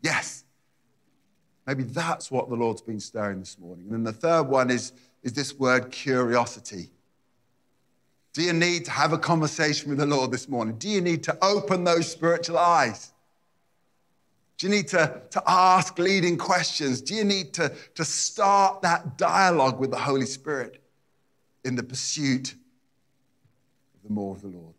Yes. 0.00 0.43
Maybe 1.66 1.82
that's 1.82 2.30
what 2.30 2.48
the 2.48 2.56
Lord's 2.56 2.82
been 2.82 3.00
stirring 3.00 3.40
this 3.40 3.58
morning. 3.58 3.86
And 3.86 3.94
then 3.94 4.04
the 4.04 4.12
third 4.12 4.44
one 4.44 4.70
is, 4.70 4.92
is 5.22 5.32
this 5.32 5.54
word 5.54 5.90
curiosity. 5.90 6.90
Do 8.34 8.42
you 8.42 8.52
need 8.52 8.84
to 8.86 8.90
have 8.90 9.12
a 9.12 9.18
conversation 9.18 9.88
with 9.88 9.98
the 9.98 10.06
Lord 10.06 10.30
this 10.30 10.48
morning? 10.48 10.76
Do 10.76 10.88
you 10.88 11.00
need 11.00 11.22
to 11.24 11.38
open 11.42 11.84
those 11.84 12.10
spiritual 12.10 12.58
eyes? 12.58 13.12
Do 14.58 14.66
you 14.66 14.72
need 14.72 14.88
to, 14.88 15.22
to 15.30 15.42
ask 15.46 15.98
leading 15.98 16.36
questions? 16.36 17.00
Do 17.00 17.14
you 17.14 17.24
need 17.24 17.54
to, 17.54 17.72
to 17.94 18.04
start 18.04 18.82
that 18.82 19.16
dialogue 19.18 19.78
with 19.80 19.90
the 19.90 19.98
Holy 19.98 20.26
Spirit 20.26 20.82
in 21.64 21.76
the 21.76 21.82
pursuit 21.82 22.52
of 23.94 24.02
the 24.04 24.12
more 24.12 24.34
of 24.34 24.42
the 24.42 24.48
Lord? 24.48 24.73